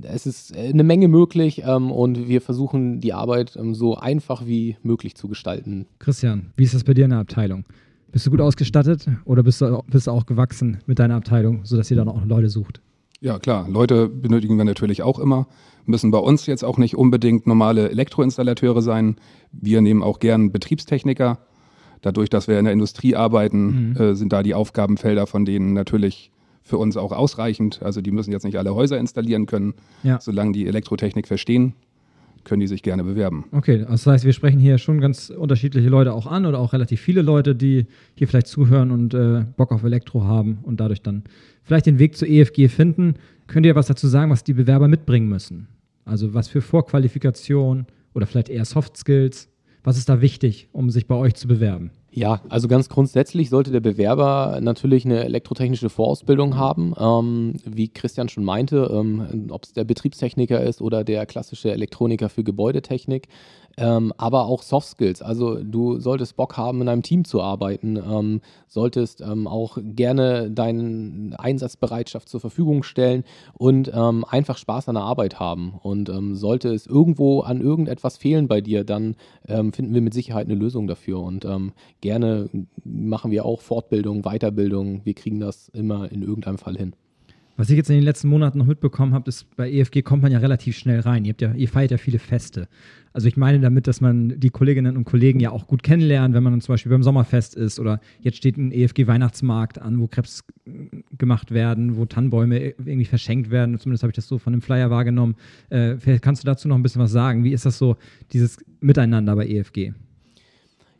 es 0.00 0.24
ist 0.24 0.56
äh, 0.56 0.70
eine 0.70 0.82
Menge 0.82 1.08
möglich 1.08 1.64
ähm, 1.66 1.92
und 1.92 2.26
wir 2.26 2.40
versuchen 2.40 3.02
die 3.02 3.12
Arbeit 3.12 3.54
ähm, 3.56 3.74
so 3.74 3.96
einfach 3.96 4.46
wie 4.46 4.78
möglich 4.82 5.14
zu 5.14 5.28
gestalten. 5.28 5.84
Christian, 5.98 6.54
wie 6.56 6.64
ist 6.64 6.72
das 6.72 6.84
bei 6.84 6.94
dir 6.94 7.04
in 7.04 7.10
der 7.10 7.18
Abteilung? 7.18 7.66
Bist 8.12 8.24
du 8.24 8.30
gut 8.30 8.40
ausgestattet 8.40 9.06
oder 9.26 9.42
bist 9.42 9.60
du, 9.60 9.82
bist 9.88 10.06
du 10.06 10.10
auch 10.12 10.24
gewachsen 10.24 10.78
mit 10.86 10.98
deiner 10.98 11.16
Abteilung, 11.16 11.66
sodass 11.66 11.90
ihr 11.90 11.98
dann 11.98 12.08
auch 12.08 12.24
Leute 12.24 12.48
sucht? 12.48 12.80
Ja, 13.20 13.38
klar. 13.38 13.68
Leute 13.68 14.08
benötigen 14.08 14.56
wir 14.56 14.64
natürlich 14.64 15.02
auch 15.02 15.18
immer. 15.18 15.46
Müssen 15.84 16.10
bei 16.10 16.18
uns 16.18 16.46
jetzt 16.46 16.64
auch 16.64 16.78
nicht 16.78 16.96
unbedingt 16.96 17.46
normale 17.46 17.90
Elektroinstallateure 17.90 18.80
sein. 18.80 19.16
Wir 19.52 19.82
nehmen 19.82 20.02
auch 20.02 20.18
gern 20.18 20.50
Betriebstechniker. 20.50 21.40
Dadurch, 22.02 22.30
dass 22.30 22.48
wir 22.48 22.58
in 22.58 22.64
der 22.64 22.72
Industrie 22.72 23.14
arbeiten, 23.16 23.90
Mhm. 23.90 23.96
äh, 23.96 24.14
sind 24.14 24.32
da 24.32 24.42
die 24.42 24.54
Aufgabenfelder 24.54 25.26
von 25.26 25.44
denen 25.44 25.72
natürlich 25.72 26.30
für 26.62 26.78
uns 26.78 26.96
auch 26.96 27.12
ausreichend. 27.12 27.80
Also 27.82 28.00
die 28.00 28.10
müssen 28.10 28.30
jetzt 28.32 28.44
nicht 28.44 28.58
alle 28.58 28.74
Häuser 28.74 28.98
installieren 28.98 29.46
können. 29.46 29.74
Ja. 30.02 30.20
Solange 30.20 30.52
die 30.52 30.66
Elektrotechnik 30.66 31.26
verstehen, 31.26 31.72
können 32.44 32.60
die 32.60 32.66
sich 32.66 32.82
gerne 32.82 33.04
bewerben. 33.04 33.44
Okay, 33.52 33.84
das 33.88 34.06
heißt, 34.06 34.24
wir 34.24 34.32
sprechen 34.32 34.58
hier 34.58 34.78
schon 34.78 35.00
ganz 35.00 35.28
unterschiedliche 35.30 35.88
Leute 35.88 36.12
auch 36.14 36.26
an 36.26 36.46
oder 36.46 36.58
auch 36.60 36.72
relativ 36.72 37.00
viele 37.00 37.22
Leute, 37.22 37.54
die 37.54 37.86
hier 38.14 38.28
vielleicht 38.28 38.46
zuhören 38.46 38.90
und 38.90 39.12
äh, 39.14 39.44
Bock 39.56 39.72
auf 39.72 39.82
Elektro 39.82 40.24
haben 40.24 40.58
und 40.62 40.78
dadurch 40.80 41.02
dann 41.02 41.24
vielleicht 41.62 41.86
den 41.86 41.98
Weg 41.98 42.16
zur 42.16 42.28
EFG 42.28 42.68
finden. 42.68 43.14
Könnt 43.48 43.66
ihr 43.66 43.74
was 43.74 43.86
dazu 43.86 44.06
sagen, 44.06 44.30
was 44.30 44.44
die 44.44 44.54
Bewerber 44.54 44.88
mitbringen 44.88 45.28
müssen? 45.28 45.68
Also 46.04 46.32
was 46.34 46.48
für 46.48 46.60
Vorqualifikation 46.62 47.86
oder 48.14 48.26
vielleicht 48.26 48.48
eher 48.48 48.64
Soft 48.64 48.96
Skills? 48.96 49.48
Was 49.88 49.96
ist 49.96 50.10
da 50.10 50.20
wichtig, 50.20 50.68
um 50.72 50.90
sich 50.90 51.06
bei 51.06 51.14
euch 51.14 51.34
zu 51.34 51.48
bewerben? 51.48 51.92
Ja, 52.10 52.42
also 52.50 52.68
ganz 52.68 52.90
grundsätzlich 52.90 53.48
sollte 53.48 53.70
der 53.70 53.80
Bewerber 53.80 54.58
natürlich 54.60 55.06
eine 55.06 55.24
elektrotechnische 55.24 55.88
Vorausbildung 55.88 56.58
haben. 56.58 56.92
Ähm, 56.98 57.54
wie 57.64 57.88
Christian 57.88 58.28
schon 58.28 58.44
meinte, 58.44 58.90
ähm, 58.92 59.46
ob 59.48 59.64
es 59.64 59.72
der 59.72 59.84
Betriebstechniker 59.84 60.60
ist 60.60 60.82
oder 60.82 61.04
der 61.04 61.24
klassische 61.24 61.72
Elektroniker 61.72 62.28
für 62.28 62.44
Gebäudetechnik. 62.44 63.28
Ähm, 63.78 64.12
aber 64.16 64.46
auch 64.46 64.62
Soft 64.62 64.88
Skills. 64.88 65.22
Also 65.22 65.62
du 65.62 66.00
solltest 66.00 66.36
Bock 66.36 66.56
haben, 66.56 66.82
in 66.82 66.88
einem 66.88 67.02
Team 67.02 67.24
zu 67.24 67.40
arbeiten, 67.40 67.96
ähm, 67.96 68.40
solltest 68.66 69.20
ähm, 69.20 69.46
auch 69.46 69.78
gerne 69.80 70.50
deine 70.50 71.38
Einsatzbereitschaft 71.38 72.28
zur 72.28 72.40
Verfügung 72.40 72.82
stellen 72.82 73.22
und 73.54 73.90
ähm, 73.94 74.24
einfach 74.28 74.58
Spaß 74.58 74.88
an 74.88 74.96
der 74.96 75.04
Arbeit 75.04 75.38
haben. 75.38 75.74
Und 75.80 76.08
ähm, 76.08 76.34
sollte 76.34 76.70
es 76.70 76.88
irgendwo 76.88 77.40
an 77.40 77.60
irgendetwas 77.60 78.16
fehlen 78.16 78.48
bei 78.48 78.60
dir, 78.60 78.82
dann 78.82 79.14
ähm, 79.46 79.72
finden 79.72 79.94
wir 79.94 80.02
mit 80.02 80.12
Sicherheit 80.12 80.46
eine 80.46 80.56
Lösung 80.56 80.88
dafür. 80.88 81.20
Und 81.20 81.46
gerne 82.00 82.48
machen 82.84 83.30
wir 83.30 83.44
auch 83.44 83.60
Fortbildung, 83.60 84.22
Weiterbildung. 84.22 85.04
Wir 85.04 85.14
kriegen 85.14 85.38
das 85.40 85.68
immer 85.68 86.10
in 86.10 86.22
irgendeinem 86.22 86.58
Fall 86.58 86.76
hin. 86.76 86.94
Was 87.58 87.70
ich 87.70 87.76
jetzt 87.76 87.90
in 87.90 87.96
den 87.96 88.04
letzten 88.04 88.28
Monaten 88.28 88.56
noch 88.56 88.66
mitbekommen 88.66 89.14
habe, 89.14 89.28
ist, 89.28 89.56
bei 89.56 89.68
EFG 89.68 90.02
kommt 90.02 90.22
man 90.22 90.30
ja 90.30 90.38
relativ 90.38 90.78
schnell 90.78 91.00
rein. 91.00 91.24
Ihr, 91.24 91.32
habt 91.32 91.42
ja, 91.42 91.52
ihr 91.54 91.68
feiert 91.68 91.90
ja 91.90 91.96
viele 91.96 92.20
Feste. 92.20 92.68
Also 93.12 93.26
ich 93.26 93.36
meine 93.36 93.58
damit, 93.58 93.88
dass 93.88 94.00
man 94.00 94.38
die 94.38 94.50
Kolleginnen 94.50 94.96
und 94.96 95.02
Kollegen 95.02 95.40
ja 95.40 95.50
auch 95.50 95.66
gut 95.66 95.82
kennenlernt, 95.82 96.36
wenn 96.36 96.44
man 96.44 96.52
dann 96.52 96.60
zum 96.60 96.74
Beispiel 96.74 96.90
beim 96.90 97.02
Sommerfest 97.02 97.56
ist 97.56 97.80
oder 97.80 98.00
jetzt 98.20 98.36
steht 98.36 98.58
ein 98.58 98.70
EFG-Weihnachtsmarkt 98.70 99.80
an, 99.80 99.98
wo 99.98 100.06
Krebs 100.06 100.44
gemacht 101.18 101.50
werden, 101.50 101.96
wo 101.96 102.04
Tannenbäume 102.04 102.60
irgendwie 102.60 103.06
verschenkt 103.06 103.50
werden. 103.50 103.76
Zumindest 103.76 104.04
habe 104.04 104.12
ich 104.12 104.16
das 104.16 104.28
so 104.28 104.38
von 104.38 104.52
dem 104.52 104.62
Flyer 104.62 104.90
wahrgenommen. 104.90 105.34
Äh, 105.68 105.96
vielleicht 105.96 106.22
kannst 106.22 106.44
du 106.44 106.46
dazu 106.46 106.68
noch 106.68 106.76
ein 106.76 106.84
bisschen 106.84 107.02
was 107.02 107.10
sagen. 107.10 107.42
Wie 107.42 107.52
ist 107.52 107.66
das 107.66 107.76
so, 107.76 107.96
dieses 108.32 108.58
Miteinander 108.80 109.34
bei 109.34 109.48
E 109.48 109.58
EFG? 109.58 109.94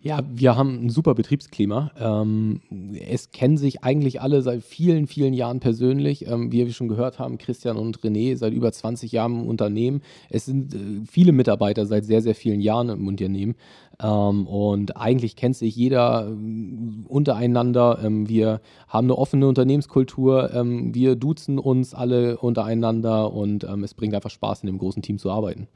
Ja, 0.01 0.21
wir 0.33 0.57
haben 0.57 0.87
ein 0.87 0.91
super 0.91 1.15
Betriebsklima. 1.15 1.91
Ähm, 1.99 2.61
es 3.05 3.33
kennen 3.33 3.57
sich 3.57 3.83
eigentlich 3.83 4.21
alle 4.21 4.43
seit 4.43 4.63
vielen, 4.63 5.09
vielen 5.09 5.35
Jahren 5.35 5.59
persönlich. 5.59 6.29
Ähm, 6.29 6.53
wie 6.53 6.65
wir 6.65 6.73
schon 6.73 6.87
gehört 6.87 7.19
haben, 7.19 7.37
Christian 7.37 7.77
und 7.77 7.99
René 7.99 8.37
seit 8.37 8.53
über 8.53 8.71
20 8.71 9.11
Jahren 9.11 9.41
im 9.41 9.49
Unternehmen. 9.49 10.03
Es 10.31 10.45
sind 10.45 10.73
äh, 10.73 10.79
viele 11.11 11.33
Mitarbeiter 11.33 11.85
seit 11.85 12.05
sehr, 12.05 12.23
sehr 12.23 12.37
vielen 12.37 12.61
Jahren 12.61 12.91
im 12.91 13.09
Unternehmen. 13.09 13.57
Ähm, 14.01 14.47
und 14.47 14.97
eigentlich 14.97 15.35
kennt 15.35 15.57
sich 15.57 15.75
jeder 15.75 16.29
äh, 16.29 17.09
untereinander. 17.09 17.99
Ähm, 18.01 18.29
wir 18.29 18.61
haben 18.87 19.07
eine 19.07 19.19
offene 19.19 19.49
Unternehmenskultur. 19.49 20.55
Ähm, 20.55 20.95
wir 20.95 21.17
duzen 21.17 21.59
uns 21.59 21.93
alle 21.93 22.39
untereinander 22.39 23.33
und 23.33 23.65
ähm, 23.65 23.83
es 23.83 23.95
bringt 23.95 24.15
einfach 24.15 24.31
Spaß, 24.31 24.63
in 24.63 24.69
dem 24.69 24.79
großen 24.79 25.03
Team 25.03 25.19
zu 25.19 25.29
arbeiten. 25.29 25.67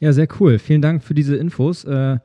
Ja, 0.00 0.14
sehr 0.14 0.26
cool. 0.40 0.58
Vielen 0.58 0.80
Dank 0.80 1.02
für 1.04 1.12
diese 1.12 1.36
Infos. 1.36 1.84
Äh, 1.84 2.18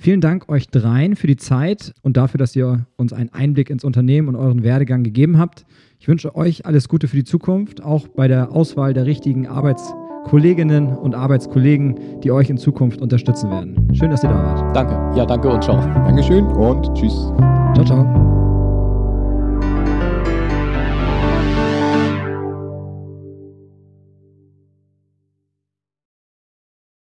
Vielen 0.05 0.21
Dank 0.21 0.51
euch 0.51 0.69
dreien 0.69 1.17
für 1.17 1.27
die 1.27 1.39
Zeit 1.39 1.95
und 2.03 2.19
dafür, 2.19 2.37
dass 2.37 2.55
ihr 2.55 2.85
uns 2.99 3.15
einen 3.15 3.31
Einblick 3.33 3.71
ins 3.71 3.85
Unternehmen 3.85 4.29
und 4.29 4.37
euren 4.37 4.63
Werdegang 4.63 5.03
gegeben 5.03 5.39
habt. 5.39 5.65
Ich 5.99 6.09
wünsche 6.09 6.37
euch 6.37 6.67
alles 6.67 6.91
Gute 6.91 7.09
für 7.09 7.17
die 7.17 7.25
Zukunft, 7.25 7.83
auch 7.83 8.09
bei 8.09 8.29
der 8.29 8.53
Auswahl 8.53 8.93
der 8.93 9.07
richtigen 9.07 9.47
Arbeitskolleginnen 9.47 10.89
und 10.89 11.15
Arbeitskollegen, 11.15 12.21
die 12.23 12.31
euch 12.33 12.51
in 12.51 12.59
Zukunft 12.59 13.01
unterstützen 13.01 13.51
werden. 13.51 13.89
Schön, 13.95 14.11
dass 14.11 14.23
ihr 14.23 14.29
da 14.29 14.35
wart. 14.35 14.77
Danke. 14.77 15.19
Ja, 15.19 15.25
danke 15.25 15.49
und 15.49 15.65
ciao. 15.65 15.77
Dankeschön 15.77 16.45
und 16.49 16.95
tschüss. 16.95 17.15
Ciao, 17.75 17.85
ciao. 17.87 18.44